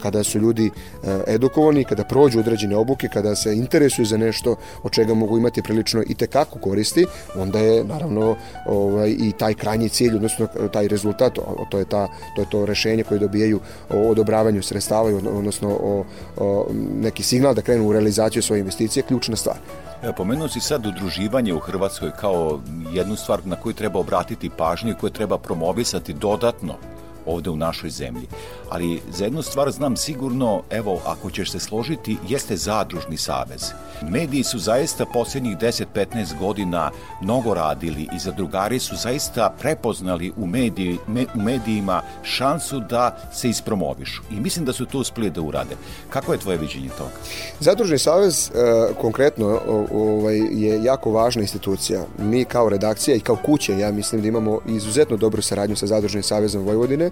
kada 0.02 0.24
su 0.24 0.40
ljudi 0.40 0.70
a, 1.04 1.22
edukovani, 1.28 1.84
kada 1.84 2.04
prođu 2.04 2.40
određene 2.40 2.76
obuke, 2.76 3.08
kada 3.14 3.36
se 3.36 3.56
interesuju 3.56 4.06
za 4.06 4.18
nešto 4.18 4.56
od 4.84 4.92
čega 4.92 5.14
mogu 5.14 5.38
imati 5.38 5.62
prilično 5.62 6.04
i 6.08 6.16
tekako 6.16 6.60
koristi, 6.60 7.06
onda 7.36 7.60
je 7.60 7.84
naravno 7.84 8.36
ovaj, 8.66 9.10
i 9.10 9.32
taj 9.32 9.54
krajnji 9.54 9.90
cilj, 9.90 10.16
odnosno 10.16 10.48
taj 10.74 10.88
rezultat, 10.88 11.40
to 11.70 11.80
je, 11.80 11.86
ta, 11.86 12.08
to 12.36 12.42
je 12.42 12.50
to 12.50 12.66
rešenje 12.66 13.04
koje 13.04 13.20
dobijaju 13.20 13.60
o 13.90 14.10
odobravanju 14.10 14.64
sredstava, 14.64 15.10
odnosno 15.16 15.70
o, 15.70 16.04
o 16.38 16.68
neki 17.02 17.24
signal 17.24 17.54
da 17.54 17.62
krenu 17.62 17.88
u 17.88 17.94
realizaciju 17.94 18.42
svoje 18.44 18.60
investicije, 18.60 19.04
ključna 19.04 19.36
stvar. 19.36 19.58
Pomenuo 20.12 20.48
si 20.48 20.60
sad 20.60 20.86
udruživanje 20.86 21.54
u 21.54 21.60
Hrvatskoj 21.60 22.12
kao 22.20 22.60
jednu 22.92 23.16
stvar 23.16 23.40
na 23.46 23.56
koju 23.56 23.74
treba 23.74 24.00
obratiti 24.00 24.50
pažnju 24.50 24.92
i 24.92 24.96
koju 24.96 25.10
treba 25.10 25.38
promovisati 25.38 26.14
dodatno 26.14 26.76
ovde 27.26 27.50
u 27.50 27.56
našoj 27.56 27.90
zemlji. 27.90 28.28
Ali 28.74 29.02
za 29.12 29.24
jednu 29.24 29.42
stvar 29.42 29.72
znam 29.72 29.98
sigurno, 29.98 30.62
evo, 30.70 31.02
ako 31.06 31.32
ćeš 31.32 31.52
se 31.52 31.60
složiti, 31.60 32.18
jeste 32.28 32.58
zadružni 32.58 33.18
savez. 33.18 33.72
Mediji 34.10 34.44
su 34.44 34.60
zaista 34.60 35.06
posljednjih 35.06 35.58
10-15 35.58 36.40
godina 36.40 36.92
mnogo 37.22 37.54
radili 37.54 38.08
i 38.16 38.20
zadrugari 38.20 38.80
su 38.80 38.96
zaista 38.96 39.54
prepoznali 39.60 40.32
u, 40.38 40.48
mediji, 40.48 40.98
me, 41.08 41.26
u 41.36 41.42
medijima 41.42 42.02
šansu 42.24 42.80
da 42.80 43.18
se 43.34 43.50
ispromovišu. 43.50 44.22
I 44.32 44.40
mislim 44.40 44.66
da 44.66 44.74
su 44.74 44.86
to 44.86 45.00
uspeli 45.00 45.30
da 45.30 45.42
urade. 45.42 45.76
Kako 46.10 46.34
je 46.34 46.40
tvoje 46.40 46.58
viđenje 46.58 46.90
toga? 46.90 47.12
Zadružni 47.60 47.98
savez 47.98 48.50
e, 48.50 48.94
konkretno 49.02 49.60
ovaj, 49.94 50.38
je 50.38 50.84
jako 50.84 51.12
važna 51.12 51.42
institucija. 51.42 52.06
Mi 52.20 52.46
kao 52.46 52.70
redakcija 52.70 53.16
i 53.16 53.20
kao 53.20 53.36
kuće, 53.36 53.78
ja 53.78 53.92
mislim 53.92 54.22
da 54.22 54.28
imamo 54.28 54.60
izuzetno 54.68 55.18
dobru 55.18 55.42
saradnju 55.42 55.76
sa 55.76 55.88
Zadružnim 55.88 56.24
savezom 56.24 56.64
Vojvodine 56.64 57.06
e, 57.06 57.12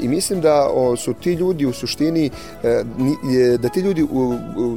i 0.00 0.08
mislim 0.08 0.40
da 0.40 0.68
su 0.96 1.14
ti 1.14 1.32
ljudi 1.32 1.66
u 1.66 1.72
suštini 1.72 2.30
e, 2.62 2.82
da 3.58 3.68
ti 3.68 3.80
ljudi 3.80 4.06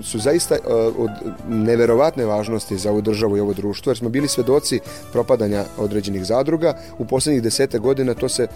su 0.04 0.20
zaista 0.20 0.56
od 0.98 1.10
neverovatne 1.50 2.26
važnosti 2.26 2.78
za 2.78 2.92
ovu 2.92 3.02
državu 3.02 3.38
i 3.38 3.40
ovo 3.40 3.54
društvo, 3.54 3.90
jer 3.90 3.98
smo 3.98 4.10
bili 4.10 4.28
svedoci 4.28 4.80
propadanja 5.12 5.64
određenih 5.78 6.26
zadruga. 6.26 6.78
U 6.98 7.06
poslednjih 7.06 7.44
desete 7.44 7.80
godina 7.80 8.14
to 8.14 8.30
se 8.30 8.48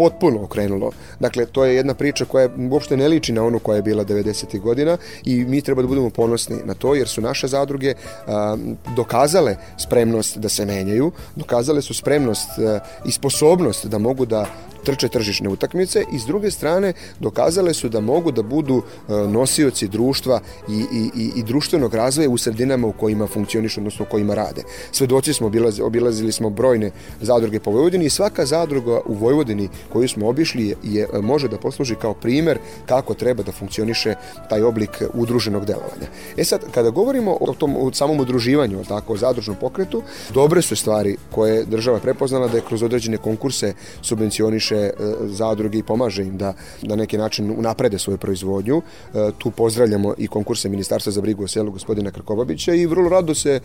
potpuno 0.00 0.44
okrenulo. 0.44 0.92
Dakle, 1.20 1.46
to 1.46 1.64
je 1.64 1.74
jedna 1.76 1.94
priča 1.94 2.24
koja 2.24 2.48
uopšte 2.70 2.96
ne 2.96 3.08
liči 3.08 3.32
na 3.32 3.44
onu 3.44 3.58
koja 3.58 3.76
je 3.76 3.82
bila 3.82 4.04
90. 4.04 4.60
godina 4.60 4.96
i 5.24 5.44
mi 5.44 5.60
treba 5.60 5.82
da 5.82 5.88
budemo 5.88 6.10
ponosni 6.10 6.56
na 6.64 6.74
to 6.74 6.94
jer 6.94 7.08
su 7.08 7.20
naše 7.20 7.48
zadruge 7.48 7.94
a, 7.94 8.56
dokazale 8.96 9.56
spremnost 9.76 10.38
da 10.38 10.48
se 10.48 10.66
menjaju, 10.66 11.12
dokazale 11.36 11.82
su 11.82 11.94
spremnost 11.94 12.58
a, 12.58 12.78
i 13.04 13.12
sposobnost 13.12 13.86
da 13.86 13.98
mogu 13.98 14.26
da 14.26 14.46
trče 14.84 15.08
tržišne 15.08 15.48
utakmice 15.48 16.04
i 16.12 16.18
s 16.18 16.26
druge 16.26 16.50
strane 16.50 16.92
dokazale 17.20 17.74
su 17.74 17.88
da 17.88 18.00
mogu 18.00 18.30
da 18.32 18.42
budu 18.42 18.82
e, 18.82 19.12
nosioci 19.12 19.88
društva 19.88 20.40
i, 20.68 20.84
i, 21.14 21.30
i 21.36 21.42
društvenog 21.42 21.94
razvoja 21.94 22.30
u 22.30 22.38
sredinama 22.38 22.86
u 22.86 22.92
kojima 22.92 23.26
funkcionišu, 23.26 23.80
odnosno 23.80 24.04
u 24.04 24.10
kojima 24.10 24.34
rade. 24.34 24.62
Svedoci 24.92 25.32
smo, 25.32 25.46
obilazili, 25.46 25.86
obilazili 25.86 26.32
smo 26.32 26.50
brojne 26.50 26.90
zadruge 27.20 27.60
po 27.60 27.70
Vojvodini 27.70 28.04
i 28.04 28.10
svaka 28.10 28.46
zadruga 28.46 29.00
u 29.06 29.14
Vojvodini 29.14 29.68
koju 29.92 30.08
smo 30.08 30.28
obišli 30.28 30.74
je, 30.82 31.08
može 31.22 31.48
da 31.48 31.58
posluži 31.58 31.94
kao 31.94 32.14
primer 32.14 32.58
kako 32.86 33.14
treba 33.14 33.42
da 33.42 33.52
funkcioniše 33.52 34.14
taj 34.48 34.62
oblik 34.62 35.02
udruženog 35.14 35.64
delovanja. 35.64 36.06
E 36.36 36.44
sad, 36.44 36.60
kada 36.74 36.90
govorimo 36.90 37.36
o 37.40 37.54
tom 37.54 37.76
o 37.76 37.92
samom 37.92 38.20
udruživanju, 38.20 38.84
tako, 38.84 39.12
o 39.12 39.16
zadružnom 39.16 39.56
pokretu, 39.60 40.02
dobre 40.34 40.62
su 40.62 40.76
stvari 40.76 41.16
koje 41.30 41.64
država 41.64 41.98
prepoznala 41.98 42.48
da 42.48 42.56
je 42.56 42.64
kroz 42.68 42.82
određene 42.82 43.16
konkurse 43.16 43.74
subvencioniše 44.02 44.69
e, 44.76 44.92
zadruge 45.26 45.78
i 45.78 45.82
pomaže 45.82 46.22
im 46.22 46.36
da 46.38 46.54
na 46.82 46.96
neki 46.96 47.18
način 47.18 47.54
unaprede 47.58 47.98
svoju 47.98 48.18
proizvodnju. 48.18 48.82
E, 49.14 49.30
tu 49.38 49.50
pozdravljamo 49.50 50.14
i 50.18 50.28
konkurse 50.28 50.68
Ministarstva 50.68 51.12
za 51.12 51.20
brigu 51.20 51.44
o 51.44 51.48
selu 51.48 51.70
gospodina 51.70 52.10
Krkobabića 52.10 52.74
i 52.74 52.86
vrlo 52.86 53.08
rado 53.08 53.34
se, 53.34 53.50
e, 53.50 53.60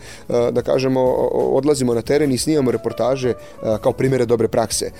da 0.52 0.62
kažemo, 0.62 1.00
odlazimo 1.32 1.94
na 1.94 2.02
teren 2.02 2.32
i 2.32 2.38
snimamo 2.38 2.70
reportaže 2.70 3.32
kao 3.80 3.92
primere 3.92 4.26
dobre 4.26 4.48
prakse. 4.48 4.90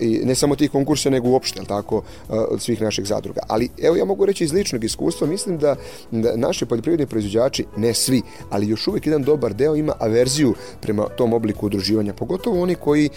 I 0.00 0.20
ne 0.24 0.34
samo 0.34 0.56
tih 0.56 0.70
konkursa, 0.70 1.10
nego 1.10 1.28
uopšte, 1.28 1.60
tako, 1.68 2.02
od 2.28 2.60
svih 2.62 2.82
naših 2.82 3.06
zadruga. 3.06 3.40
Ali 3.48 3.68
evo 3.82 3.96
ja 3.96 4.04
mogu 4.04 4.26
reći 4.26 4.44
iz 4.44 4.52
ličnog 4.52 4.84
iskustva, 4.84 5.26
mislim 5.26 5.58
da, 5.58 5.76
da 6.10 6.36
naši 6.36 6.66
poljoprivredni 6.66 7.06
proizvođači, 7.06 7.64
ne 7.76 7.94
svi, 7.94 8.22
ali 8.50 8.68
još 8.68 8.86
uvijek 8.86 9.06
jedan 9.06 9.22
dobar 9.22 9.54
deo 9.54 9.76
ima 9.76 9.92
averziju 9.98 10.54
prema 10.80 11.08
tom 11.08 11.32
obliku 11.32 11.66
udruživanja, 11.66 12.12
pogotovo 12.12 12.62
oni 12.62 12.74
koji 12.74 13.10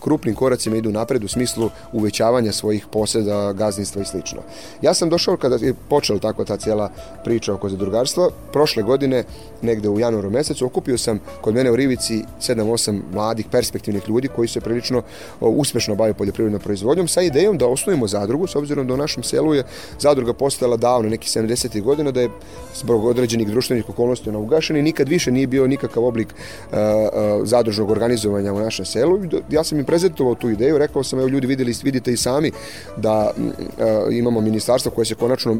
krupnim 0.00 0.34
koracima 0.34 0.76
idu 0.76 0.92
napred 0.92 1.24
u 1.24 1.28
smislu 1.28 1.61
uvećavanja 1.92 2.52
svojih 2.52 2.86
poseda, 2.92 3.52
gazdinstva 3.52 4.02
i 4.02 4.04
slično. 4.04 4.40
Ja 4.82 4.94
sam 4.94 5.08
došao 5.08 5.36
kada 5.36 5.56
je 5.56 5.74
počela 5.88 6.18
tako 6.18 6.44
ta 6.44 6.56
cijela 6.56 6.90
priča 7.24 7.54
oko 7.54 7.68
zadrugarstva, 7.68 8.30
prošle 8.52 8.82
godine, 8.82 9.24
negde 9.62 9.88
u 9.88 10.00
januaru 10.00 10.30
mesecu, 10.30 10.66
okupio 10.66 10.98
sam 10.98 11.20
kod 11.40 11.54
mene 11.54 11.70
u 11.70 11.76
Rivici 11.76 12.24
7-8 12.40 13.00
mladih 13.12 13.46
perspektivnih 13.50 14.08
ljudi 14.08 14.28
koji 14.28 14.48
se 14.48 14.60
prilično 14.60 15.02
uspešno 15.40 15.94
bave 15.94 16.14
poljoprivrednom 16.14 16.60
proizvodnjom 16.60 17.08
sa 17.08 17.22
idejom 17.22 17.58
da 17.58 17.66
osnujemo 17.66 18.06
zadrugu, 18.06 18.46
s 18.46 18.56
obzirom 18.56 18.86
da 18.86 18.94
u 18.94 18.96
našem 18.96 19.22
selu 19.22 19.54
je 19.54 19.64
zadruga 19.98 20.32
postala 20.32 20.76
davno, 20.76 21.08
neki 21.08 21.28
70. 21.28 21.82
godina, 21.82 22.10
da 22.10 22.20
je 22.20 22.30
zbog 22.74 23.04
određenih 23.04 23.48
društvenih 23.48 23.88
okolnosti 23.88 24.28
ona 24.28 24.38
ugašena 24.38 24.78
i 24.78 24.82
nikad 24.82 25.08
više 25.08 25.30
nije 25.30 25.46
bio 25.46 25.66
nikakav 25.66 26.04
oblik 26.04 26.28
uh, 26.28 26.78
uh, 26.78 27.46
zadružnog 27.46 27.90
organizovanja 27.90 28.52
u 28.52 28.60
našem 28.60 28.84
selu. 28.84 29.18
Ja 29.50 29.64
sam 29.64 29.78
im 29.78 29.84
prezentovao 29.84 30.34
tu 30.34 30.50
ideju, 30.50 30.78
rekao 30.78 31.02
sam, 31.04 31.18
evo 31.18 31.28
ljudi 31.28 31.46
videli, 31.52 31.74
vidite 31.82 32.12
i 32.12 32.16
sami 32.16 32.50
da 32.96 33.30
uh, 33.30 34.14
imamo 34.14 34.40
ministarstvo 34.40 34.92
koje 34.92 35.06
se 35.06 35.14
konačno 35.14 35.58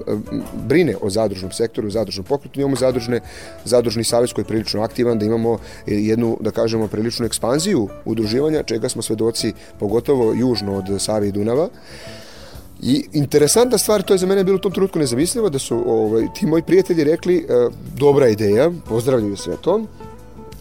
brine 0.68 0.96
o 1.00 1.10
zadružnom 1.10 1.52
sektoru, 1.52 1.90
zadružnom 1.90 2.24
pokretu, 2.24 2.60
imamo 2.60 2.76
zadružne, 2.76 3.20
zadružni 3.64 4.04
savez 4.04 4.32
koji 4.32 4.42
je 4.42 4.48
prilično 4.48 4.82
aktivan, 4.82 5.18
da 5.18 5.26
imamo 5.26 5.58
jednu, 5.86 6.36
da 6.40 6.50
kažemo, 6.50 6.88
priličnu 6.88 7.26
ekspanziju 7.26 7.88
udruživanja, 8.04 8.62
čega 8.62 8.88
smo 8.88 9.02
svedoci, 9.02 9.52
pogotovo 9.78 10.32
južno 10.32 10.76
od 10.76 11.02
Save 11.02 11.28
i 11.28 11.32
Dunava. 11.32 11.68
I 12.82 13.04
interesantna 13.12 13.78
stvar, 13.78 14.02
to 14.02 14.14
je 14.14 14.18
za 14.18 14.26
mene 14.26 14.44
bilo 14.44 14.56
u 14.56 14.60
tom 14.60 14.72
trenutku 14.72 14.98
nezamislivo, 14.98 15.50
da 15.50 15.58
su 15.58 15.76
ovaj, 15.86 16.26
ti 16.34 16.46
moji 16.46 16.62
prijatelji 16.62 17.04
rekli 17.04 17.36
e, 17.36 17.68
dobra 17.94 18.28
ideja, 18.28 18.70
pozdravljaju 18.88 19.36
sve 19.36 19.56
to, 19.60 19.84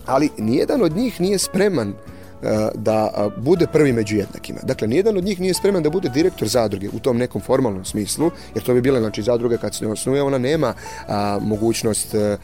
ali 0.05 0.29
nijedan 0.37 0.83
od 0.83 0.95
njih 0.95 1.21
nije 1.21 1.39
spreman 1.39 1.89
E, 1.89 2.10
da 2.75 3.29
bude 3.37 3.67
prvi 3.67 3.93
među 3.93 4.15
jednakima. 4.15 4.59
Dakle, 4.63 4.87
nijedan 4.87 5.17
od 5.17 5.23
njih 5.23 5.39
nije 5.39 5.53
spreman 5.53 5.83
da 5.83 5.89
bude 5.89 6.09
direktor 6.09 6.47
zadruge 6.47 6.89
u 6.93 6.99
tom 6.99 7.17
nekom 7.17 7.41
formalnom 7.41 7.85
smislu, 7.85 8.31
jer 8.55 8.63
to 8.63 8.73
bi 8.73 8.81
bila, 8.81 8.99
znači, 8.99 9.21
zadruga 9.21 9.57
kad 9.57 9.75
se 9.75 9.85
ne 9.85 9.91
osnuje, 9.91 10.21
ona 10.21 10.37
nema 10.37 10.73
a, 11.07 11.39
mogućnost 11.41 12.13
a, 12.13 12.17
e, 12.17 12.37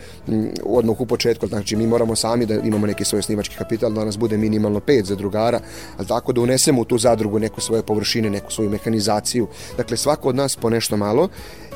odmah 0.64 1.02
u 1.02 1.06
početku, 1.06 1.48
znači 1.48 1.76
mi 1.76 1.88
moramo 1.88 2.16
sami 2.16 2.46
da 2.46 2.56
imamo 2.56 2.88
neki 2.88 3.06
svoj 3.06 3.22
snimački 3.22 3.56
kapital, 3.56 3.92
da 3.92 4.06
nas 4.06 4.18
bude 4.18 4.38
minimalno 4.38 4.80
pet 4.80 5.06
zadrugara, 5.06 5.60
ali 5.98 6.08
tako 6.08 6.34
da 6.34 6.42
unesemo 6.42 6.82
u 6.82 6.86
tu 6.86 6.98
zadrugu 6.98 7.40
neko 7.40 7.62
svoje 7.62 7.84
površine, 7.84 8.30
neku 8.30 8.52
svoju 8.52 8.70
mehanizaciju. 8.70 9.48
Dakle, 9.78 9.98
svako 9.98 10.30
od 10.30 10.36
nas 10.36 10.56
po 10.56 10.70
nešto 10.70 10.98
malo 10.98 11.30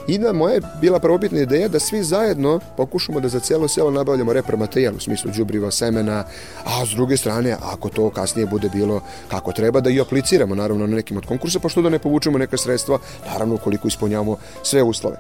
I 0.07 0.17
da 0.17 0.33
moja 0.33 0.53
je 0.53 0.61
bila 0.81 0.99
prvobitna 0.99 1.39
ideja 1.39 1.67
da 1.67 1.79
svi 1.79 2.03
zajedno 2.03 2.59
pokušamo 2.77 3.19
da 3.19 3.29
za 3.29 3.39
celo 3.39 3.67
selo 3.67 3.91
nabavljamo 3.91 4.33
repromaterijal 4.33 4.95
u 4.95 4.99
smislu 4.99 5.31
đubriva, 5.37 5.71
semena, 5.71 6.23
a 6.65 6.85
s 6.85 6.89
druge 6.89 7.17
strane, 7.17 7.55
ako 7.61 7.89
to 7.89 8.09
kasnije 8.09 8.45
bude 8.45 8.69
bilo 8.69 9.01
kako 9.27 9.51
treba, 9.51 9.81
da 9.81 9.89
i 9.89 10.01
apliciramo 10.01 10.55
naravno 10.55 10.87
na 10.87 10.95
nekim 10.95 11.17
od 11.17 11.25
konkursa, 11.25 11.59
pa 11.59 11.69
što 11.69 11.81
da 11.81 11.89
ne 11.89 11.99
povučemo 11.99 12.37
neka 12.37 12.57
sredstva, 12.57 12.99
naravno 13.31 13.55
ukoliko 13.55 13.87
ispunjavamo 13.87 14.37
sve 14.63 14.83
uslove. 14.83 15.17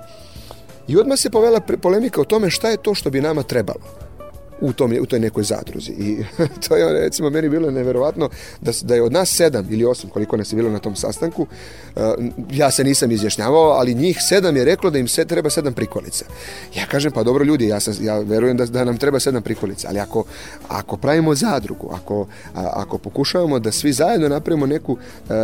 I 0.87 0.97
odmah 0.97 1.19
se 1.19 1.29
povela 1.29 1.59
polemika 1.59 2.21
o 2.21 2.25
tome 2.25 2.49
šta 2.49 2.69
je 2.69 2.77
to 2.77 2.93
što 2.95 3.09
bi 3.09 3.21
nama 3.21 3.43
trebalo 3.43 4.10
u, 4.61 4.73
tom, 4.73 4.93
u 5.01 5.05
toj 5.05 5.19
nekoj 5.19 5.43
zadruzi. 5.43 5.91
I 5.91 6.23
to 6.67 6.75
je, 6.75 6.93
recimo, 6.93 7.29
meni 7.29 7.49
bilo 7.49 7.71
neverovatno 7.71 8.29
da, 8.61 8.71
da 8.81 8.95
je 8.95 9.03
od 9.03 9.11
nas 9.11 9.29
sedam 9.29 9.67
ili 9.69 9.85
osam, 9.85 10.09
koliko 10.09 10.37
nas 10.37 10.51
je 10.51 10.55
bilo 10.55 10.69
na 10.69 10.79
tom 10.79 10.95
sastanku, 10.95 11.41
uh, 11.41 12.01
ja 12.51 12.71
se 12.71 12.83
nisam 12.83 13.11
izjašnjavao, 13.11 13.69
ali 13.71 13.93
njih 13.93 14.17
sedam 14.29 14.57
je 14.57 14.65
reklo 14.65 14.89
da 14.89 14.99
im 14.99 15.07
se 15.07 15.25
treba 15.25 15.49
sedam 15.49 15.73
prikolica. 15.73 16.25
Ja 16.75 16.85
kažem, 16.85 17.11
pa 17.11 17.23
dobro 17.23 17.43
ljudi, 17.43 17.67
ja, 17.67 17.79
sam, 17.79 17.93
ja 18.01 18.19
verujem 18.19 18.57
da, 18.57 18.65
da 18.65 18.83
nam 18.83 18.97
treba 18.97 19.19
sedam 19.19 19.41
prikolica, 19.41 19.87
ali 19.89 19.99
ako, 19.99 20.23
ako 20.67 20.97
pravimo 20.97 21.35
zadrugu, 21.35 21.89
ako, 21.93 22.27
ako 22.53 22.97
pokušavamo 22.97 23.59
da 23.59 23.71
svi 23.71 23.93
zajedno 23.93 24.29
napravimo 24.29 24.65
neku, 24.65 24.91
uh, 24.93 25.35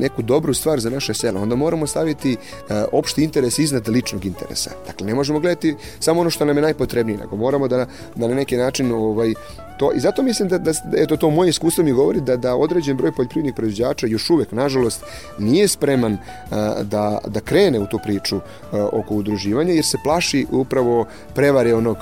neku 0.00 0.22
dobru 0.22 0.54
stvar 0.54 0.80
za 0.80 0.90
naše 0.90 1.14
selo, 1.14 1.40
onda 1.42 1.56
moramo 1.56 1.86
staviti 1.86 2.36
uh, 2.36 2.76
opšti 2.92 3.24
interes 3.24 3.58
iznad 3.58 3.88
ličnog 3.88 4.24
interesa. 4.24 4.70
Dakle, 4.86 5.06
ne 5.06 5.14
možemo 5.14 5.40
gledati 5.40 5.76
samo 6.00 6.20
ono 6.20 6.30
što 6.30 6.44
nam 6.44 6.56
je 6.56 6.62
najpotrebnije, 6.62 7.18
nego 7.18 7.36
moramo 7.36 7.68
da 7.68 7.86
da 8.14 8.28
na 8.28 8.34
neki 8.34 8.56
način 8.56 8.92
ovaj, 8.92 9.34
to, 9.76 9.92
i 9.94 10.00
zato 10.00 10.22
mislim 10.22 10.48
da, 10.48 10.58
da, 10.58 10.72
eto 10.96 11.16
to 11.16 11.30
moje 11.30 11.48
iskustvo 11.48 11.84
mi 11.84 11.92
govori 11.92 12.20
da, 12.20 12.36
da 12.36 12.56
određen 12.56 12.96
broj 12.96 13.12
poljoprivrednih 13.12 13.54
proizvođača 13.54 14.06
još 14.06 14.30
uvek, 14.30 14.52
nažalost, 14.52 15.04
nije 15.38 15.68
spreman 15.68 16.16
a, 16.50 16.82
da, 16.82 17.18
da 17.26 17.40
krene 17.40 17.80
u 17.80 17.86
tu 17.86 17.98
priču 18.04 18.36
a, 18.36 18.88
oko 18.92 19.14
udruživanja, 19.14 19.72
jer 19.72 19.84
se 19.84 19.98
plaši 20.04 20.46
upravo 20.50 21.06
prevare 21.34 21.74
onog 21.74 21.96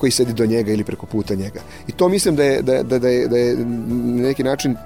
koji 0.00 0.12
sedi 0.12 0.32
do 0.32 0.46
njega 0.46 0.72
ili 0.72 0.84
preko 0.84 1.06
puta 1.06 1.34
njega. 1.34 1.60
I 1.88 1.92
to 1.92 2.08
mislim 2.08 2.36
da 2.36 2.44
je, 2.44 2.62
da, 2.62 2.82
da, 2.82 2.98
da 2.98 3.08
je, 3.08 3.28
da 3.28 3.36
je 3.36 3.56
na 3.56 4.22
neki 4.22 4.42
način 4.42 4.76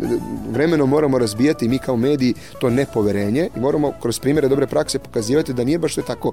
vremeno 0.51 0.87
moramo 0.87 1.19
razbijati 1.19 1.69
mi 1.69 1.79
kao 1.79 1.97
mediji 1.97 2.35
to 2.61 2.71
nepoverenje 2.71 3.49
i 3.57 3.61
moramo 3.61 3.93
kroz 4.03 4.19
primjere 4.19 4.49
dobre 4.49 4.67
prakse 4.67 4.99
pokazivati 4.99 5.53
da 5.53 5.65
nije 5.65 5.79
baš 5.79 5.95
sve 5.95 6.03
tako 6.03 6.33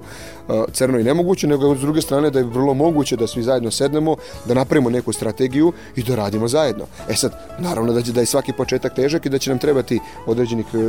crno 0.72 0.98
i 0.98 1.04
nemoguće, 1.04 1.46
nego 1.46 1.76
s 1.76 1.80
druge 1.80 2.00
strane 2.00 2.30
da 2.30 2.38
je 2.38 2.44
vrlo 2.44 2.74
moguće 2.74 3.16
da 3.16 3.26
svi 3.26 3.42
zajedno 3.42 3.70
sednemo, 3.70 4.16
da 4.44 4.54
napravimo 4.54 4.90
neku 4.90 5.12
strategiju 5.12 5.72
i 5.96 6.02
da 6.02 6.14
radimo 6.14 6.48
zajedno. 6.48 6.84
E 7.08 7.14
sad, 7.14 7.32
naravno 7.58 7.92
da, 7.92 8.02
će, 8.02 8.12
da 8.12 8.20
je 8.20 8.26
svaki 8.26 8.52
početak 8.52 8.94
težak 8.94 9.26
i 9.26 9.28
da 9.28 9.38
će 9.38 9.50
nam 9.50 9.58
trebati 9.58 10.00
određenih 10.26 10.66
uh, 10.74 10.80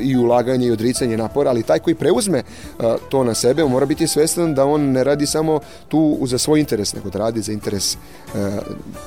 i 0.00 0.16
ulaganje 0.16 0.66
i 0.66 0.70
odricanje 0.70 1.16
napora, 1.16 1.50
ali 1.50 1.62
taj 1.62 1.78
koji 1.78 1.94
preuzme 1.94 2.42
to 3.08 3.24
na 3.24 3.34
sebe, 3.34 3.64
mora 3.64 3.86
biti 3.86 4.06
svestan 4.06 4.54
da 4.54 4.64
on 4.64 4.92
ne 4.92 5.04
radi 5.04 5.26
samo 5.26 5.60
tu 5.88 6.18
za 6.22 6.38
svoj 6.38 6.60
interes 6.60 6.73
interes, 6.74 6.94
nego 6.94 7.10
da 7.10 7.18
radi 7.18 7.42
za 7.42 7.52
interes 7.52 7.94
e, 7.94 7.98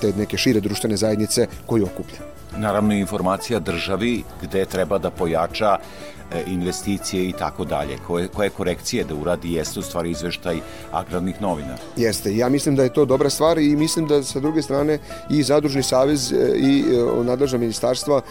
te 0.01 0.13
neke 0.17 0.37
šire 0.37 0.59
društvene 0.59 0.97
zajednice 0.97 1.47
koju 1.65 1.85
okuplja. 1.85 2.19
Naravno 2.57 2.93
informacija 2.93 3.59
državi 3.59 4.23
gde 4.41 4.65
treba 4.65 4.97
da 4.97 5.09
pojača 5.11 5.77
e, 5.77 6.43
investicije 6.47 7.29
i 7.29 7.33
tako 7.33 7.65
dalje. 7.65 7.97
Koje, 8.07 8.27
koje 8.27 8.49
korekcije 8.49 9.03
da 9.03 9.15
uradi 9.15 9.53
jeste 9.53 9.79
u 9.79 9.83
stvari 9.83 10.11
izveštaj 10.11 10.59
agrarnih 10.91 11.41
novina. 11.41 11.75
Jeste. 11.97 12.35
Ja 12.35 12.49
mislim 12.49 12.75
da 12.75 12.83
je 12.83 12.93
to 12.93 13.05
dobra 13.05 13.29
stvar 13.29 13.57
i 13.57 13.75
mislim 13.75 14.07
da 14.07 14.23
sa 14.23 14.39
druge 14.39 14.61
strane 14.61 14.99
i 15.29 15.43
Zadružni 15.43 15.83
savez 15.83 16.31
e, 16.31 16.53
i 16.55 16.83
nadležna 17.23 17.57
ministarstva 17.57 18.21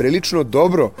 prilično 0.00 0.42
dobro 0.42 0.84
uh, 0.84 0.92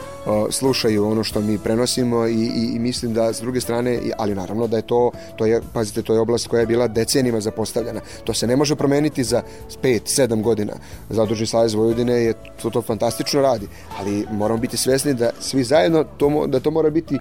slušaju 0.50 1.06
ono 1.06 1.24
što 1.24 1.40
mi 1.40 1.58
prenosimo 1.58 2.26
i, 2.26 2.34
i, 2.34 2.72
i 2.74 2.78
mislim 2.78 3.14
da 3.14 3.32
s 3.32 3.40
druge 3.40 3.60
strane, 3.60 4.00
ali 4.18 4.34
naravno 4.34 4.66
da 4.66 4.76
je 4.76 4.82
to, 4.82 5.10
to 5.36 5.46
je, 5.46 5.60
pazite, 5.72 6.02
to 6.02 6.14
je 6.14 6.20
oblast 6.20 6.46
koja 6.46 6.60
je 6.60 6.66
bila 6.66 6.88
decenijima 6.88 7.40
zapostavljena. 7.40 8.00
To 8.24 8.34
se 8.34 8.46
ne 8.46 8.56
može 8.56 8.76
promeniti 8.76 9.24
za 9.24 9.42
5, 9.82 10.00
7 10.04 10.42
godina. 10.42 10.72
Zadružni 11.10 11.46
savez 11.46 11.74
Vojvodine 11.74 12.12
je 12.12 12.34
to, 12.62 12.70
to 12.70 12.82
fantastično 12.82 13.40
radi, 13.40 13.68
ali 13.98 14.26
moramo 14.30 14.60
biti 14.60 14.76
svesni 14.76 15.14
da 15.14 15.30
svi 15.40 15.64
zajedno 15.64 16.04
to, 16.04 16.46
da 16.46 16.60
to 16.60 16.70
mora 16.70 16.90
biti 16.90 17.18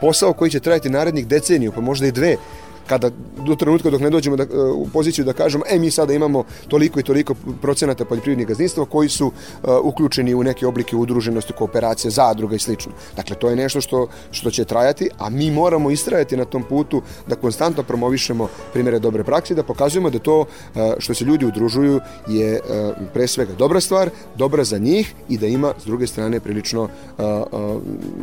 posao 0.00 0.32
koji 0.32 0.50
će 0.50 0.60
trajati 0.60 0.90
narednih 0.90 1.26
deceniju, 1.26 1.72
pa 1.72 1.80
možda 1.80 2.06
i 2.06 2.12
dve, 2.12 2.36
kada 2.86 3.10
do 3.46 3.54
trenutka 3.54 3.90
dok 3.90 4.00
ne 4.00 4.10
dođemo 4.10 4.36
da, 4.36 4.46
u 4.74 4.88
poziciju 4.92 5.24
da 5.24 5.32
kažemo, 5.32 5.64
e 5.70 5.78
mi 5.78 5.90
sada 5.90 6.12
imamo 6.12 6.44
toliko 6.68 7.00
i 7.00 7.02
toliko 7.02 7.34
procenata 7.62 8.04
poljoprivrednih 8.04 8.48
gazdinstva 8.48 8.84
koji 8.84 9.08
su 9.08 9.26
uh, 9.26 9.32
uključeni 9.82 10.34
u 10.34 10.42
neke 10.42 10.66
oblike 10.66 10.96
udruženosti, 10.96 11.52
kooperacije, 11.52 12.10
zadruga 12.10 12.56
i 12.56 12.58
slično. 12.58 12.92
Dakle, 13.16 13.36
to 13.36 13.50
je 13.50 13.56
nešto 13.56 13.80
što, 13.80 14.06
što 14.30 14.50
će 14.50 14.64
trajati, 14.64 15.08
a 15.18 15.30
mi 15.30 15.50
moramo 15.50 15.90
istrajati 15.90 16.36
na 16.36 16.44
tom 16.44 16.62
putu 16.62 17.02
da 17.26 17.36
konstantno 17.36 17.82
promovišemo 17.82 18.48
primere 18.72 18.98
dobre 18.98 19.24
prakse, 19.24 19.54
da 19.54 19.62
pokazujemo 19.62 20.10
da 20.10 20.18
to 20.18 20.40
uh, 20.40 20.46
što 20.98 21.14
se 21.14 21.24
ljudi 21.24 21.46
udružuju 21.46 22.00
je 22.28 22.60
pre 23.14 23.26
svega 23.26 23.52
dobra 23.52 23.80
stvar, 23.80 24.10
dobra 24.36 24.64
za 24.64 24.78
njih 24.78 25.14
i 25.28 25.38
da 25.38 25.46
ima 25.46 25.74
s 25.82 25.84
druge 25.84 26.06
strane 26.06 26.40
prilično 26.40 26.88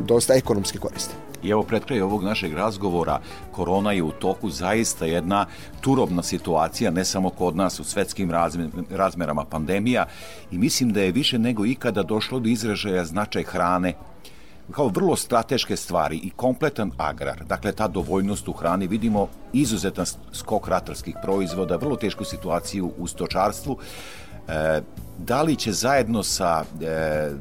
dosta 0.05 0.33
ekonomske 0.33 0.79
koriste. 0.79 1.28
I 1.43 1.49
evo 1.49 1.63
pred 1.63 1.85
kraj 1.85 2.01
ovog 2.01 2.23
našeg 2.23 2.53
razgovora, 2.53 3.19
korona 3.51 3.91
je 3.91 4.03
u 4.03 4.11
toku 4.11 4.49
zaista 4.49 5.05
jedna 5.05 5.45
turobna 5.81 6.23
situacija, 6.23 6.91
ne 6.91 7.05
samo 7.05 7.29
kod 7.29 7.55
nas 7.55 7.79
u 7.79 7.83
svetskim 7.83 8.31
razmerama 8.89 9.45
pandemija. 9.45 10.05
I 10.51 10.57
mislim 10.57 10.93
da 10.93 11.01
je 11.01 11.11
više 11.11 11.39
nego 11.39 11.65
ikada 11.65 12.03
došlo 12.03 12.39
do 12.39 12.49
izražaja 12.49 13.05
značaj 13.05 13.43
hrane 13.43 13.93
kao 14.71 14.87
vrlo 14.87 15.15
strateške 15.15 15.75
stvari 15.75 16.17
i 16.17 16.29
kompletan 16.29 16.91
agrar, 16.97 17.43
dakle 17.45 17.71
ta 17.71 17.87
dovoljnost 17.87 18.47
u 18.47 18.53
hrani, 18.53 18.87
vidimo 18.87 19.27
izuzetan 19.53 20.05
skok 20.33 20.67
ratarskih 20.67 21.15
proizvoda, 21.23 21.75
vrlo 21.75 21.95
tešku 21.95 22.23
situaciju 22.23 22.91
u 22.97 23.07
stočarstvu, 23.07 23.77
e, 24.47 24.81
da 25.17 25.41
li 25.41 25.55
će 25.55 25.71
zajedno 25.71 26.23
sa 26.23 26.63
e, 26.81 27.31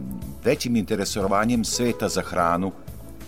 većim 0.44 0.76
interesovanjem 0.76 1.64
sveta 1.64 2.08
za 2.08 2.22
hranu 2.22 2.72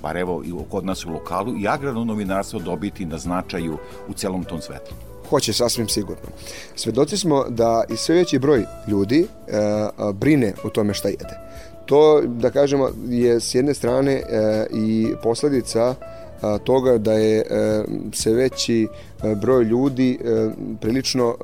bar 0.02 0.16
evo 0.16 0.42
i 0.44 0.52
kod 0.70 0.84
nas 0.84 1.04
u 1.04 1.10
lokalu, 1.10 1.56
i 1.58 1.68
agrarno 1.68 2.04
novinarstvo 2.04 2.60
dobiti 2.60 3.04
na 3.06 3.18
značaju 3.18 3.78
u 4.08 4.12
celom 4.12 4.44
tom 4.44 4.60
svetlu? 4.60 4.96
Hoće, 5.28 5.52
sasvim 5.52 5.88
sigurno. 5.88 6.26
Svedoci 6.74 7.16
smo 7.16 7.44
da 7.48 7.84
i 7.88 7.96
sve 7.96 8.14
veći 8.14 8.38
broj 8.38 8.64
ljudi 8.88 9.26
e, 9.48 9.52
brine 10.12 10.52
o 10.64 10.68
tome 10.68 10.94
šta 10.94 11.08
jede. 11.08 11.38
To, 11.86 12.22
da 12.26 12.50
kažemo, 12.50 12.88
je 13.08 13.40
s 13.40 13.54
jedne 13.54 13.74
strane 13.74 14.12
e, 14.12 14.22
i 14.72 15.08
posledica 15.22 15.94
toga 16.64 16.98
da 16.98 17.12
je 17.12 17.38
e, 17.38 17.84
se 18.12 18.32
veći 18.32 18.88
e, 19.22 19.34
broj 19.34 19.64
ljudi 19.64 20.18
e, 20.24 20.50
prilično 20.80 21.36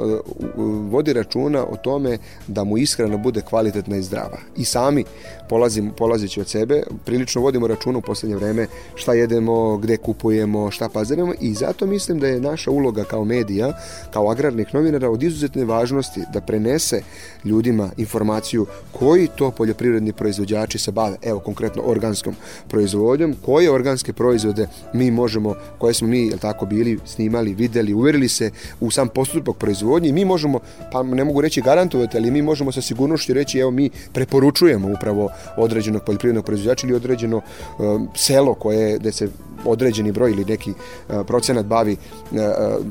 vodi 0.90 1.12
računa 1.12 1.64
o 1.64 1.76
tome 1.76 2.18
da 2.46 2.64
mu 2.64 2.78
ishrana 2.78 3.16
bude 3.16 3.40
kvalitetna 3.40 3.96
i 3.96 4.02
zdrava. 4.02 4.38
I 4.56 4.64
sami 4.64 5.04
polazim, 5.48 5.90
polazeći 5.96 6.40
od 6.40 6.48
sebe, 6.48 6.82
prilično 7.04 7.40
vodimo 7.40 7.66
računa 7.66 7.98
u 7.98 8.02
poslednje 8.02 8.36
vreme 8.36 8.66
šta 8.94 9.14
jedemo, 9.14 9.76
gde 9.76 9.96
kupujemo, 9.96 10.70
šta 10.70 10.88
pazarimo 10.88 11.32
i 11.40 11.54
zato 11.54 11.86
mislim 11.86 12.18
da 12.18 12.26
je 12.26 12.40
naša 12.40 12.70
uloga 12.70 13.04
kao 13.04 13.24
medija, 13.24 13.72
kao 14.10 14.30
agrarnih 14.30 14.74
novinara 14.74 15.10
od 15.10 15.22
izuzetne 15.22 15.64
važnosti 15.64 16.20
da 16.32 16.40
prenese 16.40 17.02
ljudima 17.44 17.90
informaciju 17.96 18.66
koji 18.92 19.28
to 19.36 19.50
poljoprivredni 19.50 20.12
proizvođači 20.12 20.78
se 20.78 20.92
bave, 20.92 21.16
evo 21.22 21.40
konkretno 21.40 21.82
organskom 21.86 22.34
proizvodnjom, 22.68 23.36
koje 23.44 23.70
organske 23.70 24.12
proizvode 24.12 24.68
mi 24.94 25.10
možemo, 25.10 25.54
koje 25.78 25.94
smo 25.94 26.08
mi, 26.08 26.26
jel 26.26 26.38
tako, 26.38 26.66
bili 26.66 26.98
snimali, 27.04 27.54
videli, 27.54 27.94
uverili 27.94 28.28
se 28.28 28.50
u 28.80 28.90
sam 28.90 29.08
postupak 29.08 29.56
proizvodnje 29.56 30.08
i 30.08 30.12
mi 30.12 30.24
možemo, 30.24 30.60
pa 30.92 31.02
ne 31.02 31.24
mogu 31.24 31.40
reći 31.40 31.60
garantovati, 31.62 32.16
ali 32.16 32.30
mi 32.30 32.42
možemo 32.42 32.72
sa 32.72 32.82
sigurnošću 32.82 33.32
reći, 33.32 33.58
evo 33.58 33.70
mi 33.70 33.90
preporučujemo 34.12 34.88
upravo 34.92 35.30
određenog 35.56 36.02
poljoprivrednog 36.02 36.44
proizvođača 36.44 36.86
ili 36.86 36.96
određeno 36.96 37.40
um, 37.78 38.08
selo 38.14 38.54
koje, 38.54 38.98
gde 38.98 39.12
se 39.12 39.28
određeni 39.64 40.12
broj 40.12 40.30
ili 40.30 40.44
neki 40.44 40.70
uh, 40.70 41.26
procenat 41.26 41.66
bavi 41.66 41.96
uh, 42.30 42.38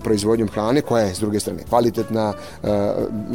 proizvodnjom 0.04 0.50
hrane 0.50 0.82
koja 0.82 1.04
je 1.04 1.16
s 1.16 1.20
druge 1.20 1.40
strane 1.40 1.64
kvalitetna, 1.70 2.34
uh, 2.64 2.70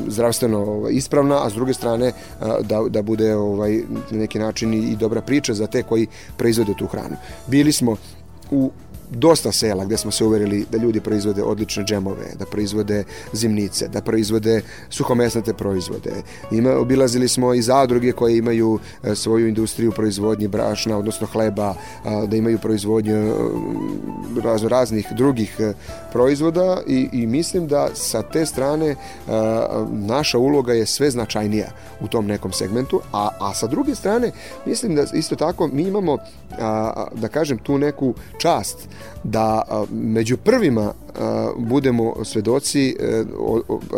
zdravstveno 0.09 0.88
ispravna, 0.90 1.46
a 1.46 1.51
s 1.51 1.55
druge 1.55 1.75
strane 1.75 2.09
uh, 2.09 2.46
da, 2.61 2.83
da 2.88 3.03
bude 3.03 3.35
ovaj, 3.37 3.83
na 4.11 4.18
neki 4.18 4.38
način 4.38 4.75
i 4.75 4.96
dobra 4.96 5.20
priča 5.20 5.55
za 5.55 5.66
te 5.66 5.83
koji 5.83 6.07
proizvode 6.37 6.75
tu 6.79 6.87
hranu. 6.87 7.16
Bili 7.46 7.73
smo 7.73 7.96
u 8.51 8.70
dosta 9.11 9.53
sela 9.53 9.85
gde 9.85 9.96
smo 9.96 10.11
se 10.11 10.25
uverili 10.25 10.66
da 10.70 10.79
ljudi 10.79 11.01
proizvode 11.01 11.42
odlične 11.42 11.85
džemove, 11.85 12.27
da 12.38 12.46
proizvode 12.46 13.05
zimnice, 13.33 13.88
da 13.88 14.01
proizvode 14.01 14.62
suhomesnate 14.90 15.55
proizvode. 15.55 16.12
Ima, 16.51 16.77
obilazili 16.77 17.29
smo 17.29 17.55
i 17.55 17.62
zadruge 17.62 18.12
koje 18.12 18.38
imaju 18.38 18.79
e, 19.03 19.14
svoju 19.14 19.49
industriju 19.49 19.92
proizvodnje 19.92 20.49
brašna, 20.49 20.99
odnosno 20.99 21.27
hleba, 21.27 21.75
da 22.27 22.37
imaju 22.37 22.59
proizvodnju 22.59 23.16
e, 23.16 23.33
razno 24.44 24.68
raznih 24.68 25.07
drugih 25.16 25.57
e, 25.59 25.73
proizvoda 26.12 26.81
i, 26.87 27.09
i 27.12 27.27
mislim 27.27 27.66
da 27.66 27.88
sa 27.94 28.23
te 28.23 28.46
strane 28.46 28.96
naša 29.90 30.38
uloga 30.38 30.73
je 30.73 30.87
sve 30.87 31.11
značajnija 31.11 31.68
u 32.01 32.09
tom 32.09 32.27
nekom 32.27 32.53
segmentu, 32.53 33.01
a, 33.12 33.29
a 33.40 33.55
sa 33.55 33.66
druge 33.66 33.94
strane 33.94 34.33
mislim 34.66 34.94
da 34.94 35.05
isto 35.14 35.37
tako 35.37 35.68
mi 35.68 35.83
imamo 35.83 36.18
da 37.14 37.29
kažem 37.33 37.59
tu 37.59 37.79
neku 37.79 38.14
čast 38.38 38.88
da 39.25 39.63
među 39.91 40.37
prvima 40.37 40.93
budemo 41.57 42.14
svedoci 42.25 42.96
e, 43.01 43.25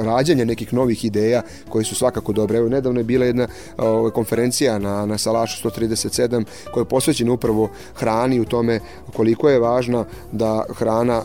rađanja 0.05 0.45
nekih 0.45 0.75
novih 0.75 1.05
ideja 1.05 1.43
koji 1.69 1.85
su 1.85 1.95
svakako 1.95 2.33
dobre. 2.33 2.59
Evo, 2.59 2.69
nedavno 2.69 3.01
je 3.01 3.05
bila 3.05 3.25
jedna 3.25 3.49
konferencija 4.15 4.79
na, 4.79 5.07
na 5.07 5.19
Salašu 5.19 5.69
137 5.69 6.45
koja 6.73 6.83
je 6.83 6.89
posvećena 6.89 7.33
upravo 7.33 7.71
hrani 7.95 8.41
u 8.41 8.45
tome 8.45 8.81
koliko 9.17 9.49
je 9.49 9.59
važna 9.59 10.05
da 10.33 10.65
hrana 10.75 11.23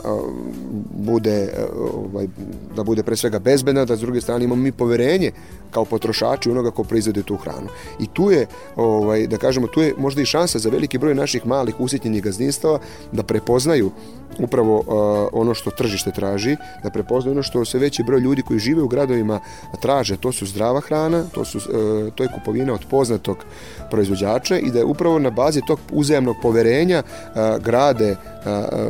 bude 0.90 1.52
e, 1.54 1.66
ovaj, 1.94 2.28
da 2.76 2.84
bude 2.84 3.04
pre 3.04 3.16
svega 3.16 3.40
bezbedna, 3.40 3.86
da 3.86 3.96
s 3.96 4.00
druge 4.00 4.22
strane 4.22 4.46
imamo 4.46 4.62
mi 4.62 4.72
poverenje 4.72 5.32
kao 5.72 5.86
potrošači 5.86 6.52
onoga 6.52 6.72
ko 6.72 6.84
proizvode 6.84 7.24
tu 7.24 7.36
hranu. 7.36 7.68
I 8.00 8.08
tu 8.08 8.32
je, 8.32 8.48
ovaj, 8.76 9.28
da 9.28 9.38
kažemo, 9.38 9.68
tu 9.68 9.82
je 9.82 9.94
možda 9.98 10.22
i 10.22 10.26
šansa 10.26 10.60
za 10.60 10.70
veliki 10.70 10.98
broj 10.98 11.16
naših 11.16 11.46
malih 11.46 11.80
usitnjenih 11.80 12.24
gazdinstava 12.24 12.80
da 13.12 13.24
prepoznaju 13.24 13.92
upravo 14.40 14.76
uh, 14.78 15.42
ono 15.42 15.54
što 15.54 15.72
tržište 15.78 16.12
traži, 16.12 16.58
da 16.84 16.90
prepoznaju 16.90 17.36
ono 17.36 17.44
što 17.44 17.66
sve 17.66 17.80
veći 17.80 18.04
broj 18.04 18.20
ljudi 18.20 18.42
koji 18.42 18.60
žive 18.60 18.82
u 18.82 18.88
gradovima 18.88 19.40
traže, 19.82 20.18
to 20.18 20.32
su 20.32 20.46
zdrava 20.46 20.82
hrana, 20.82 21.24
to, 21.34 21.46
su, 21.46 21.58
uh, 21.58 22.14
to 22.16 22.24
je 22.24 22.30
kupovina 22.34 22.74
od 22.74 22.86
poznatog 22.90 23.38
proizvođača 23.92 24.58
i 24.60 24.72
da 24.72 24.80
je 24.80 24.86
upravo 24.86 25.20
na 25.20 25.30
bazi 25.30 25.62
tog 25.68 25.80
uzajemnog 25.92 26.36
poverenja 26.42 27.04
uh, 27.04 27.64
grade 27.64 28.16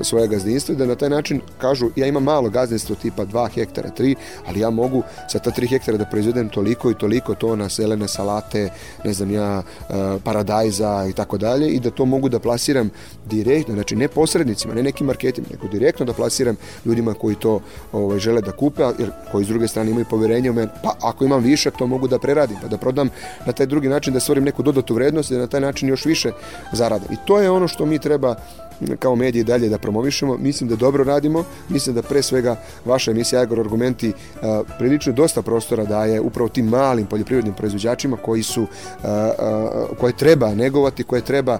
svoje 0.03 0.27
gazdinstvo 0.27 0.73
i 0.73 0.75
da 0.75 0.85
na 0.85 0.95
taj 0.95 1.09
način 1.09 1.41
kažu 1.57 1.89
ja 1.95 2.07
imam 2.07 2.23
malo 2.23 2.49
gazdinstvo 2.49 2.95
tipa 2.95 3.25
2 3.25 3.49
hektara, 3.49 3.89
3, 3.97 4.15
ali 4.47 4.59
ja 4.59 4.69
mogu 4.69 5.03
sa 5.27 5.39
ta 5.39 5.51
3 5.51 5.69
hektara 5.69 5.97
da 5.97 6.05
proizvedem 6.05 6.49
toliko 6.49 6.91
i 6.91 6.93
toliko 6.93 7.35
tona 7.35 7.69
selene 7.69 8.07
salate, 8.07 8.69
ne 9.03 9.13
znam 9.13 9.31
ja, 9.31 9.63
paradajza 10.23 11.05
i 11.09 11.13
tako 11.13 11.37
dalje 11.37 11.69
i 11.69 11.79
da 11.79 11.91
to 11.91 12.05
mogu 12.05 12.29
da 12.29 12.39
plasiram 12.39 12.89
direktno, 13.25 13.73
znači 13.73 13.95
ne 13.95 14.07
posrednicima, 14.07 14.73
ne 14.73 14.83
nekim 14.83 15.07
marketima, 15.07 15.47
nego 15.51 15.67
direktno 15.67 16.05
da 16.05 16.13
plasiram 16.13 16.55
ljudima 16.85 17.13
koji 17.13 17.35
to 17.35 17.59
ovaj, 17.91 18.19
žele 18.19 18.41
da 18.41 18.51
kupe, 18.51 18.83
jer 18.99 19.11
koji 19.31 19.45
s 19.45 19.47
druge 19.47 19.67
strane 19.67 19.91
imaju 19.91 20.05
poverenje 20.09 20.51
u 20.51 20.53
mene, 20.53 20.67
pa 20.83 20.93
ako 21.01 21.25
imam 21.25 21.43
višak 21.43 21.77
to 21.77 21.87
mogu 21.87 22.07
da 22.07 22.19
preradim, 22.19 22.57
pa 22.61 22.67
da 22.67 22.77
prodam 22.77 23.09
na 23.45 23.51
taj 23.53 23.65
drugi 23.65 23.87
način, 23.89 24.13
da 24.13 24.19
stvorim 24.19 24.43
neku 24.43 24.63
dodatu 24.63 24.93
vrednost 24.93 25.31
i 25.31 25.33
da 25.33 25.39
na 25.39 25.47
taj 25.47 25.61
način 25.61 25.89
još 25.89 26.05
više 26.05 26.31
zaradim. 26.73 27.07
I 27.11 27.17
to 27.25 27.39
je 27.41 27.51
ono 27.51 27.67
što 27.67 27.85
mi 27.85 27.99
treba 27.99 28.35
kao 28.99 29.15
mediji 29.15 29.43
dalje 29.43 29.69
da 29.69 29.77
promovišemo. 29.77 30.37
Mislim 30.37 30.69
da 30.69 30.75
dobro 30.75 31.03
radimo, 31.03 31.43
mislim 31.69 31.95
da 31.95 32.01
pre 32.01 32.21
svega 32.21 32.55
vaša 32.85 33.11
emisija 33.11 33.41
Agro 33.41 33.61
Argumenti 33.61 34.13
prilično 34.77 35.13
dosta 35.13 35.41
prostora 35.41 35.85
daje 35.85 36.21
upravo 36.21 36.49
tim 36.49 36.65
malim 36.65 37.05
poljoprivrednim 37.05 37.55
proizvođačima 37.55 38.17
koji 38.17 38.43
su, 38.43 38.67
koje 39.99 40.17
treba 40.17 40.55
negovati, 40.55 41.03
koje 41.03 41.21
treba 41.21 41.59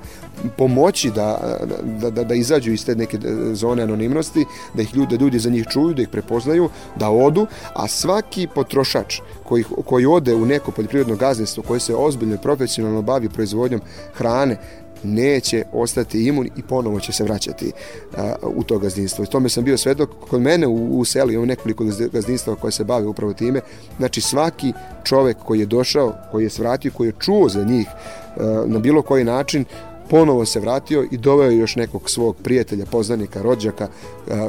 pomoći 0.57 1.11
da, 1.11 1.57
da, 1.83 2.09
da, 2.09 2.23
da 2.23 2.35
izađu 2.35 2.71
iz 2.71 2.85
te 2.85 2.95
neke 2.95 3.17
zone 3.53 3.83
anonimnosti, 3.83 4.45
da 4.73 4.81
ih 4.81 4.95
ljudi, 4.95 5.15
ljudi 5.15 5.39
za 5.39 5.49
njih 5.49 5.65
čuju, 5.69 5.93
da 5.93 6.01
ih 6.01 6.09
prepoznaju, 6.09 6.69
da 6.95 7.09
odu, 7.09 7.47
a 7.73 7.87
svaki 7.87 8.47
potrošač 8.55 9.19
koji, 9.43 9.63
koji 9.85 10.05
ode 10.05 10.35
u 10.35 10.45
neko 10.45 10.71
poljoprivredno 10.71 11.15
gazdinstvo 11.15 11.63
koje 11.67 11.79
se 11.79 11.95
ozbiljno 11.95 12.35
i 12.35 12.41
profesionalno 12.43 13.01
bavi 13.01 13.29
proizvodnjom 13.29 13.81
hrane, 14.13 14.57
neće 15.03 15.63
ostati 15.73 16.27
imun 16.27 16.49
i 16.57 16.61
ponovo 16.63 16.99
će 16.99 17.11
se 17.11 17.23
vraćati 17.23 17.71
a, 18.17 18.33
u 18.43 18.63
to 18.63 18.79
gazdinstvo. 18.79 19.23
I 19.23 19.27
tome 19.27 19.49
sam 19.49 19.63
bio 19.63 19.77
svedok 19.77 20.09
kod 20.29 20.41
mene 20.41 20.67
u, 20.67 20.99
u 20.99 21.05
selu, 21.05 21.31
imam 21.31 21.47
nekoliko 21.47 21.85
gazdinstva 22.11 22.55
koje 22.55 22.71
se 22.71 22.83
bave 22.83 23.07
upravo 23.07 23.33
time. 23.33 23.61
Znači 23.97 24.21
svaki 24.21 24.73
čovek 25.03 25.37
koji 25.37 25.59
je 25.59 25.65
došao, 25.65 26.13
koji 26.31 26.43
je 26.43 26.49
svratio, 26.49 26.91
koji 26.91 27.07
je 27.07 27.13
čuo 27.19 27.49
za 27.49 27.63
njih 27.63 27.87
a, 27.87 28.63
na 28.67 28.79
bilo 28.79 29.01
koji 29.01 29.23
način, 29.23 29.65
ponovo 30.09 30.45
se 30.45 30.59
vratio 30.59 31.07
i 31.11 31.17
doveo 31.17 31.51
još 31.51 31.75
nekog 31.75 32.09
svog 32.09 32.35
prijatelja, 32.43 32.85
poznanika, 32.85 33.41
rođaka 33.41 33.87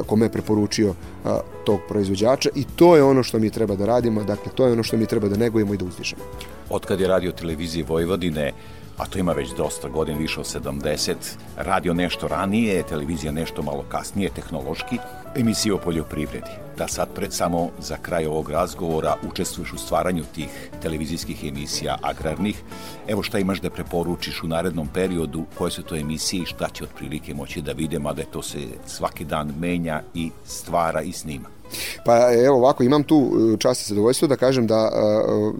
kome 0.05 0.25
je 0.25 0.29
preporučio 0.29 0.93
tog 1.65 1.79
proizvođača 1.89 2.49
i 2.55 2.63
to 2.75 2.95
je 2.95 3.03
ono 3.03 3.23
što 3.23 3.39
mi 3.39 3.49
treba 3.49 3.75
da 3.75 3.85
radimo, 3.85 4.23
dakle 4.23 4.51
to 4.55 4.65
je 4.65 4.71
ono 4.71 4.83
što 4.83 4.97
mi 4.97 5.05
treba 5.05 5.27
da 5.27 5.37
negujemo 5.37 5.73
i 5.73 5.77
da 5.77 5.85
uzdišemo. 5.85 6.21
Otkad 6.69 6.99
je 6.99 7.07
radio 7.07 7.31
televizije 7.31 7.85
Vojvodine 7.87 8.51
a 8.99 9.05
to 9.05 9.19
ima 9.19 9.31
već 9.31 9.49
dosta 9.57 9.89
godina, 9.89 10.17
više 10.17 10.39
od 10.39 10.45
70, 10.45 11.15
radio 11.57 11.93
nešto 11.93 12.27
ranije, 12.27 12.83
televizija 12.83 13.31
nešto 13.31 13.61
malo 13.61 13.85
kasnije, 13.89 14.29
tehnološki, 14.29 14.97
emisije 15.35 15.73
o 15.73 15.77
poljoprivredi. 15.77 16.51
Da 16.77 16.87
sad 16.87 17.13
pred 17.15 17.33
samo 17.33 17.69
za 17.79 17.97
kraj 17.97 18.25
ovog 18.25 18.49
razgovora 18.49 19.15
učestvuješ 19.29 19.73
u 19.73 19.77
stvaranju 19.77 20.23
tih 20.35 20.69
televizijskih 20.81 21.43
emisija 21.43 21.97
agrarnih. 22.01 22.61
Evo 23.07 23.23
šta 23.23 23.39
imaš 23.39 23.61
da 23.61 23.69
preporučiš 23.69 24.43
u 24.43 24.47
narednom 24.47 24.87
periodu, 24.87 25.45
koje 25.57 25.71
su 25.71 25.83
to 25.83 25.95
emisije 25.95 26.43
i 26.43 26.45
šta 26.45 26.69
će 26.69 26.83
otprilike 26.83 27.33
moći 27.33 27.61
da 27.61 27.71
vide, 27.71 27.99
mada 27.99 28.23
to 28.23 28.41
se 28.41 28.59
svaki 28.85 29.25
dan 29.25 29.53
menja 29.59 30.01
i 30.13 30.31
stvara 30.45 31.01
i 31.01 31.11
snima. 31.11 31.58
Pa 32.05 32.33
evo 32.45 32.57
ovako, 32.57 32.83
imam 32.83 33.03
tu 33.03 33.31
e, 33.53 33.57
čast 33.57 33.81
i 33.81 33.89
zadovoljstvo 33.89 34.27
da 34.27 34.35
kažem 34.35 34.67
da 34.67 34.91
uh, 34.91 35.53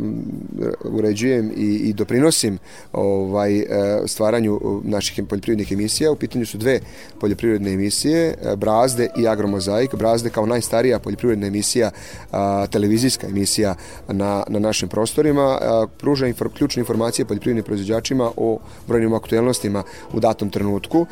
uređujem 0.83 1.51
i, 1.57 1.75
i 1.75 1.93
doprinosim 1.93 2.57
ovaj, 2.93 3.63
stvaranju 4.05 4.81
naših 4.83 5.23
poljoprivrednih 5.29 5.71
emisija. 5.71 6.11
U 6.11 6.15
pitanju 6.15 6.45
su 6.45 6.57
dve 6.57 6.79
poljoprivredne 7.19 7.73
emisije, 7.73 8.35
Brazde 8.57 9.07
i 9.17 9.27
Agromozaik. 9.27 9.95
Brazde 9.95 10.29
kao 10.29 10.45
najstarija 10.45 10.99
poljoprivredna 10.99 11.47
emisija, 11.47 11.91
uh, 12.31 12.37
televizijska 12.69 13.27
emisija 13.27 13.75
na, 14.07 14.43
na 14.47 14.59
našim 14.59 14.89
prostorima, 14.89 15.60
uh, 15.62 15.89
pruža 15.97 16.27
infor, 16.27 16.49
ključne 16.53 16.79
informacije 16.79 17.25
poljoprivrednim 17.25 17.65
proizvođačima 17.65 18.31
o 18.37 18.60
brojnim 18.87 19.13
aktuelnostima 19.13 19.83
u 20.13 20.19
datom 20.19 20.49
trenutku, 20.49 21.05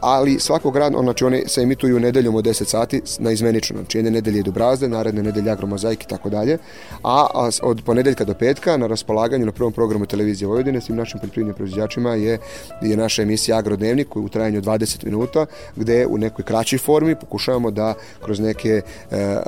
ali 0.00 0.40
svakog 0.40 0.76
rada, 0.76 0.98
znači 1.02 1.24
one 1.24 1.42
se 1.46 1.62
emituju 1.62 2.00
nedeljom 2.00 2.34
od 2.34 2.44
10 2.44 2.64
sati 2.64 3.02
na 3.18 3.30
izmenično, 3.30 3.76
znači 3.76 3.98
jedne 3.98 4.10
nedelje 4.10 4.33
nedelje 4.34 4.40
idu 4.40 4.52
brazde, 4.52 4.88
naredne 4.88 5.22
nedelje 5.22 5.50
agromozaik 5.50 6.04
i 6.04 6.08
tako 6.08 6.30
dalje. 6.30 6.58
A, 7.02 7.50
od 7.62 7.82
ponedeljka 7.84 8.24
do 8.24 8.34
petka 8.34 8.76
na 8.76 8.86
raspolaganju 8.86 9.46
na 9.46 9.52
prvom 9.52 9.72
programu 9.72 10.06
televizije 10.06 10.48
Vojvodine 10.48 10.80
svim 10.80 10.96
našim 10.96 11.20
poljoprivrednim 11.20 11.54
proizvođačima 11.54 12.14
je, 12.14 12.38
je 12.82 12.96
naša 12.96 13.22
emisija 13.22 13.58
Agrodnevnik 13.58 14.16
u 14.16 14.28
trajanju 14.28 14.62
20 14.62 15.04
minuta 15.04 15.46
gde 15.76 16.06
u 16.06 16.18
nekoj 16.18 16.44
kraćoj 16.44 16.78
formi 16.78 17.14
pokušavamo 17.14 17.70
da 17.70 17.94
kroz 18.24 18.40
neke 18.40 18.82
e, 19.10 19.16
e, 19.16 19.40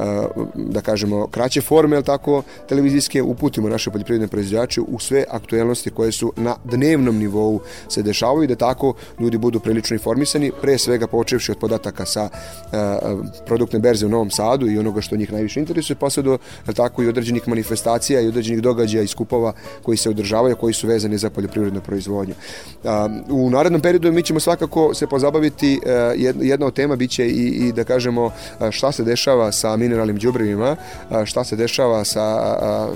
da 0.54 0.80
kažemo 0.80 1.26
kraće 1.26 1.60
forme, 1.60 2.02
tako, 2.02 2.42
televizijske 2.68 3.22
uputimo 3.22 3.68
naše 3.68 3.90
poljoprivredne 3.90 4.28
proizvođače 4.28 4.80
u 4.80 4.98
sve 4.98 5.24
aktuelnosti 5.30 5.90
koje 5.90 6.12
su 6.12 6.32
na 6.36 6.56
dnevnom 6.64 7.18
nivou 7.18 7.60
se 7.88 8.02
dešavaju 8.02 8.48
da 8.48 8.54
tako 8.54 8.94
ljudi 9.20 9.38
budu 9.38 9.60
prilično 9.60 9.94
informisani, 9.94 10.52
pre 10.62 10.78
svega 10.78 11.06
počevši 11.06 11.52
od 11.52 11.58
podataka 11.58 12.06
sa 12.06 12.28
e, 12.28 12.76
produktne 13.46 13.78
berze 13.78 14.06
u 14.06 14.08
Novom 14.08 14.30
Sadu 14.30 14.66
i 14.68 14.75
onoga 14.78 15.00
što 15.00 15.16
njih 15.16 15.32
najviše 15.32 15.60
interesuje, 15.60 15.96
pa 15.96 16.10
sve 16.10 16.22
do 16.22 16.38
tako 16.74 17.02
i 17.02 17.08
određenih 17.08 17.48
manifestacija 17.48 18.20
i 18.20 18.28
određenih 18.28 18.62
događaja 18.62 19.02
i 19.02 19.06
skupova 19.06 19.52
koji 19.82 19.96
se 19.96 20.10
održavaju, 20.10 20.56
koji 20.56 20.74
su 20.74 20.86
vezani 20.86 21.18
za 21.18 21.30
poljoprivrednu 21.30 21.80
proizvodnju. 21.80 22.34
U 23.28 23.50
narednom 23.50 23.80
periodu 23.80 24.12
mi 24.12 24.22
ćemo 24.22 24.40
svakako 24.40 24.94
se 24.94 25.06
pozabaviti, 25.06 25.80
e, 25.86 26.14
jedna 26.40 26.66
od 26.66 26.74
tema 26.74 26.96
biće 26.96 27.26
i, 27.26 27.68
i 27.68 27.72
da 27.72 27.84
kažemo 27.84 28.30
šta 28.70 28.92
se 28.92 29.04
dešava 29.04 29.52
sa 29.52 29.76
mineralnim 29.76 30.16
đubrevima, 30.16 30.76
šta 31.24 31.44
se 31.44 31.56
dešava 31.56 32.04
sa, 32.04 32.26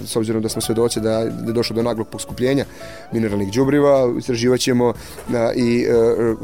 s 0.06 0.16
obzirom 0.16 0.42
da 0.42 0.48
smo 0.48 0.62
svedoci 0.62 1.00
da 1.00 1.18
je 1.20 1.30
došlo 1.30 1.76
do 1.76 1.82
naglog 1.82 2.08
poskupljenja 2.08 2.64
mineralnih 3.12 3.52
đubriva, 3.52 4.14
istraživaćemo 4.18 4.92
i 5.56 5.86
e, 5.88 5.90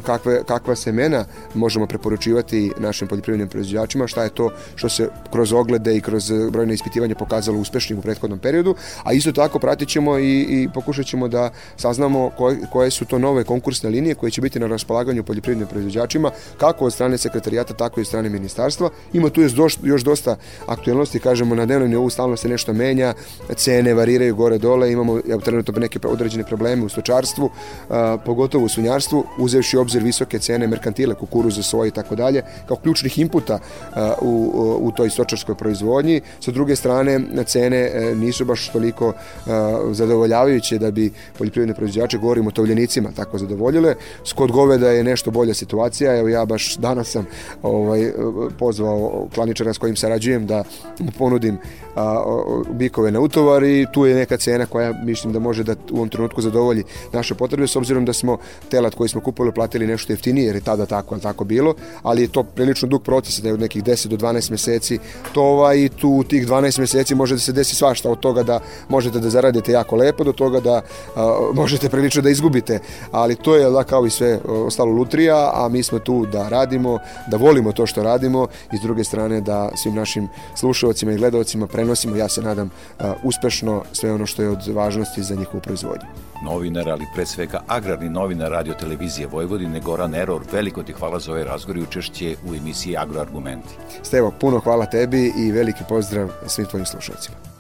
kakve, 0.07 0.45
kakva 0.45 0.77
semena 0.77 1.25
možemo 1.55 1.87
preporučivati 1.87 2.73
našim 2.79 3.09
poljoprivrednim 3.09 3.49
proizvođačima, 3.49 4.07
šta 4.07 4.25
je 4.25 4.31
to 4.31 4.51
što 4.75 4.89
se 4.89 5.09
kroz 5.33 5.53
oglede 5.53 5.97
i 5.97 6.01
kroz 6.01 6.31
eh, 6.31 6.51
brojne 6.51 6.75
ispitivanja 6.75 7.15
pokazalo 7.15 7.59
uspešnim 7.59 7.99
u 7.99 8.03
prethodnom 8.03 8.39
periodu, 8.39 8.75
a 9.05 9.13
isto 9.13 9.33
tako 9.33 9.59
pratit 9.59 9.89
ćemo 9.89 10.19
i, 10.19 10.41
i 10.41 10.69
pokušat 10.75 11.07
ćemo 11.07 11.29
da 11.29 11.51
saznamo 11.77 12.31
koje, 12.37 12.59
koje 12.73 12.91
su 12.91 13.05
to 13.05 13.19
nove 13.19 13.45
konkursne 13.45 13.91
linije 13.91 14.15
koje 14.15 14.31
će 14.31 14.41
biti 14.41 14.61
na 14.61 14.67
raspolaganju 14.67 15.23
poljoprivrednim 15.23 15.69
proizvođačima, 15.69 16.31
kako 16.59 16.85
od 16.85 16.93
strane 16.93 17.19
sekretarijata, 17.19 17.75
tako 17.75 18.01
i 18.01 18.03
od 18.03 18.07
strane 18.07 18.29
ministarstva. 18.29 18.91
Ima 19.13 19.31
tu 19.31 19.41
još, 19.41 19.79
još 19.83 20.03
dosta 20.03 20.37
aktuelnosti, 20.67 21.19
kažemo, 21.19 21.55
na 21.55 21.67
dnevnom 21.67 21.91
nivou 21.91 22.11
stalno 22.11 22.37
se 22.37 22.49
nešto 22.49 22.73
menja, 22.73 23.15
cene 23.55 23.95
variraju 23.95 24.37
gore-dole, 24.37 24.93
imamo 24.93 25.21
trenutno 25.45 25.81
neke 25.81 25.99
određene 26.05 26.45
probleme 26.45 26.85
u 26.85 26.89
stočarstvu, 26.89 27.51
a, 27.91 28.19
pogotovo 28.25 28.65
u 28.65 28.69
sunjarstvu, 28.69 29.25
uzevši 29.39 29.77
obzir 29.77 30.03
visoke 30.03 30.39
cene 30.39 30.67
merkantile, 30.67 31.15
kukuruza, 31.15 31.63
soje 31.63 31.89
i 31.89 31.91
tako 31.91 32.17
dalje, 32.17 32.43
kao 32.69 32.77
ključnih 32.77 33.19
inputa 33.19 33.59
a, 33.95 34.15
u, 34.21 34.79
u 34.81 34.93
toj 34.93 35.11
stočarskoj 35.17 35.55
proizvodnji. 35.55 36.21
Sa 36.41 36.53
druge 36.53 36.77
strane, 36.77 37.21
cene 37.47 37.77
e, 37.77 38.15
nisu 38.15 38.45
baš 38.45 38.69
toliko 38.69 39.13
e, 39.13 39.51
zadovoljavajuće 39.93 40.79
da 40.79 40.91
bi 40.91 41.11
poljoprivredne 41.39 41.75
proizvođače, 41.75 42.19
govorimo 42.19 42.49
o 42.49 42.53
tovljenicima, 42.53 43.13
tako 43.17 43.39
zadovoljile. 43.39 43.95
Kod 44.35 44.53
goveda 44.53 44.91
je 44.91 45.05
nešto 45.05 45.31
bolja 45.31 45.55
situacija. 45.55 46.17
Evo 46.19 46.29
ja 46.29 46.45
baš 46.45 46.77
danas 46.77 47.11
sam 47.11 47.27
ovaj, 47.63 48.13
pozvao 48.59 49.29
klaničara 49.35 49.73
s 49.73 49.79
kojim 49.79 49.97
sarađujem 49.97 50.47
da 50.47 50.65
mu 50.99 51.11
ponudim 51.19 51.59
a, 51.97 52.25
bikove 52.71 53.11
na 53.11 53.21
utovar 53.21 53.63
i 53.65 53.87
tu 53.93 54.07
je 54.07 54.15
neka 54.15 54.37
cena 54.37 54.67
koja 54.67 54.93
mislim 55.05 55.33
da 55.33 55.39
može 55.39 55.65
da 55.65 55.73
u 55.91 55.97
ovom 55.97 56.09
trenutku 56.09 56.43
zadovolji 56.43 56.85
naše 57.13 57.35
potrebe 57.35 57.67
s 57.67 57.77
obzirom 57.77 58.05
da 58.05 58.13
smo 58.13 58.39
telat 58.71 58.95
koji 58.95 59.09
smo 59.09 59.21
kupili 59.21 59.53
platili 59.53 59.87
nešto 59.87 60.13
jeftinije 60.13 60.47
jer 60.47 60.55
je 60.55 60.61
tada 60.61 60.87
tako, 60.87 61.19
tako 61.19 61.45
bilo, 61.45 61.75
ali 62.03 62.23
je 62.23 62.29
to 62.29 62.43
prilično 62.43 62.89
dug 62.89 63.03
proces 63.03 63.41
da 63.43 63.49
je 63.49 63.55
od 63.55 63.61
nekih 63.61 63.85
10 63.85 64.07
do 64.07 64.17
12 64.17 64.51
meseci 64.51 64.99
tova 65.33 65.75
i 65.75 65.89
tu 65.89 66.25
tih 66.29 66.47
12 66.47 66.81
meseci 66.81 67.15
može 67.15 67.35
da 67.35 67.41
se 67.41 67.53
desi 67.53 67.75
svašta 67.75 68.11
od 68.11 68.21
toga 68.21 68.43
da 68.43 68.61
možete 68.89 69.21
da 69.21 69.31
zaradite 69.31 69.73
jako 69.73 69.97
lepo 69.97 70.25
do 70.25 70.33
toga 70.33 70.61
da 70.61 70.83
a, 71.17 71.51
možete 71.55 71.89
prilično 71.89 72.23
da 72.23 72.31
izgubite, 72.31 72.79
ali 73.11 73.37
to 73.37 73.57
je 73.57 73.71
da 73.71 73.85
kao 73.85 74.07
i 74.07 74.11
sve 74.11 74.39
ostalo 74.45 74.93
lutrija, 74.93 75.51
a 75.55 75.69
mi 75.69 75.83
smo 75.83 75.99
tu 75.99 76.27
da 76.27 76.49
radimo, 76.49 76.99
da 77.27 77.37
volimo 77.37 77.73
to 77.73 77.87
što 77.87 78.03
radimo 78.03 78.47
i 78.73 78.79
s 78.79 78.81
druge 78.81 79.05
strane 79.05 79.41
da 79.41 79.71
svim 79.77 79.95
našim 79.95 80.29
slušalcima 80.55 81.13
i 81.13 81.17
gledalcima 81.17 81.67
prenosimo, 81.67 81.86
ja 82.17 82.29
se 82.29 82.43
nadam, 82.43 82.71
a, 82.99 83.15
uspešno 83.23 83.83
sve 83.93 84.13
ono 84.13 84.27
što 84.27 84.43
je 84.43 84.49
od 84.49 84.67
važnosti 84.67 85.23
za 85.23 85.35
njihovu 85.35 85.61
proizvodnju. 85.61 86.07
Novinar, 86.45 86.89
ali 86.89 87.07
pre 87.15 87.27
svega 87.27 87.63
agrarni 87.67 88.09
novinar 88.09 88.51
radio 88.51 88.75
televizije 88.75 89.27
Vojvodine, 89.27 89.81
Goran 89.81 90.15
Eror, 90.15 90.43
veliko 90.53 90.83
ti 90.83 90.93
hvala 90.93 91.19
za 91.19 91.31
ovaj 91.33 91.45
razgovor 91.45 91.77
i 91.77 91.83
učešće 91.83 92.37
u 92.51 92.55
emisiji 92.55 92.97
Agroargumenti. 92.97 93.75
Stevo, 94.03 94.33
puno 94.41 94.59
hvala 94.59 94.87
tebi 94.87 95.33
i 95.37 95.53
veliki 95.53 95.85
pozdrav 95.89 96.29
svim 96.47 96.67
tvojim 96.67 96.87
slušalcima. 96.87 97.56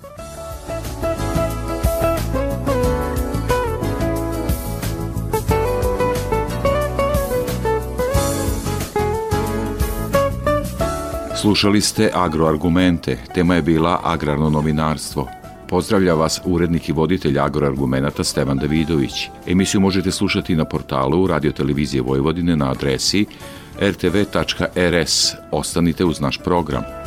Slušali 11.46 11.80
ste 11.80 12.10
Agroargumente, 12.14 13.18
tema 13.34 13.54
je 13.54 13.62
bila 13.62 14.00
agrarno 14.04 14.50
novinarstvo. 14.50 15.28
Pozdravlja 15.68 16.14
vas 16.14 16.40
urednik 16.44 16.88
i 16.88 16.92
voditelj 16.92 17.38
agroargumenata 17.38 18.24
Stevan 18.24 18.58
Davidović. 18.58 19.28
Emisiju 19.46 19.80
možete 19.80 20.10
slušati 20.10 20.56
na 20.56 20.64
portalu 20.64 21.26
Radio 21.26 21.52
Televizije 21.52 22.02
Vojvodine 22.02 22.56
na 22.56 22.70
adresi 22.70 23.26
rtv.rs. 23.80 25.32
Ostanite 25.50 26.04
uz 26.04 26.20
naš 26.20 26.38
program. 26.38 27.05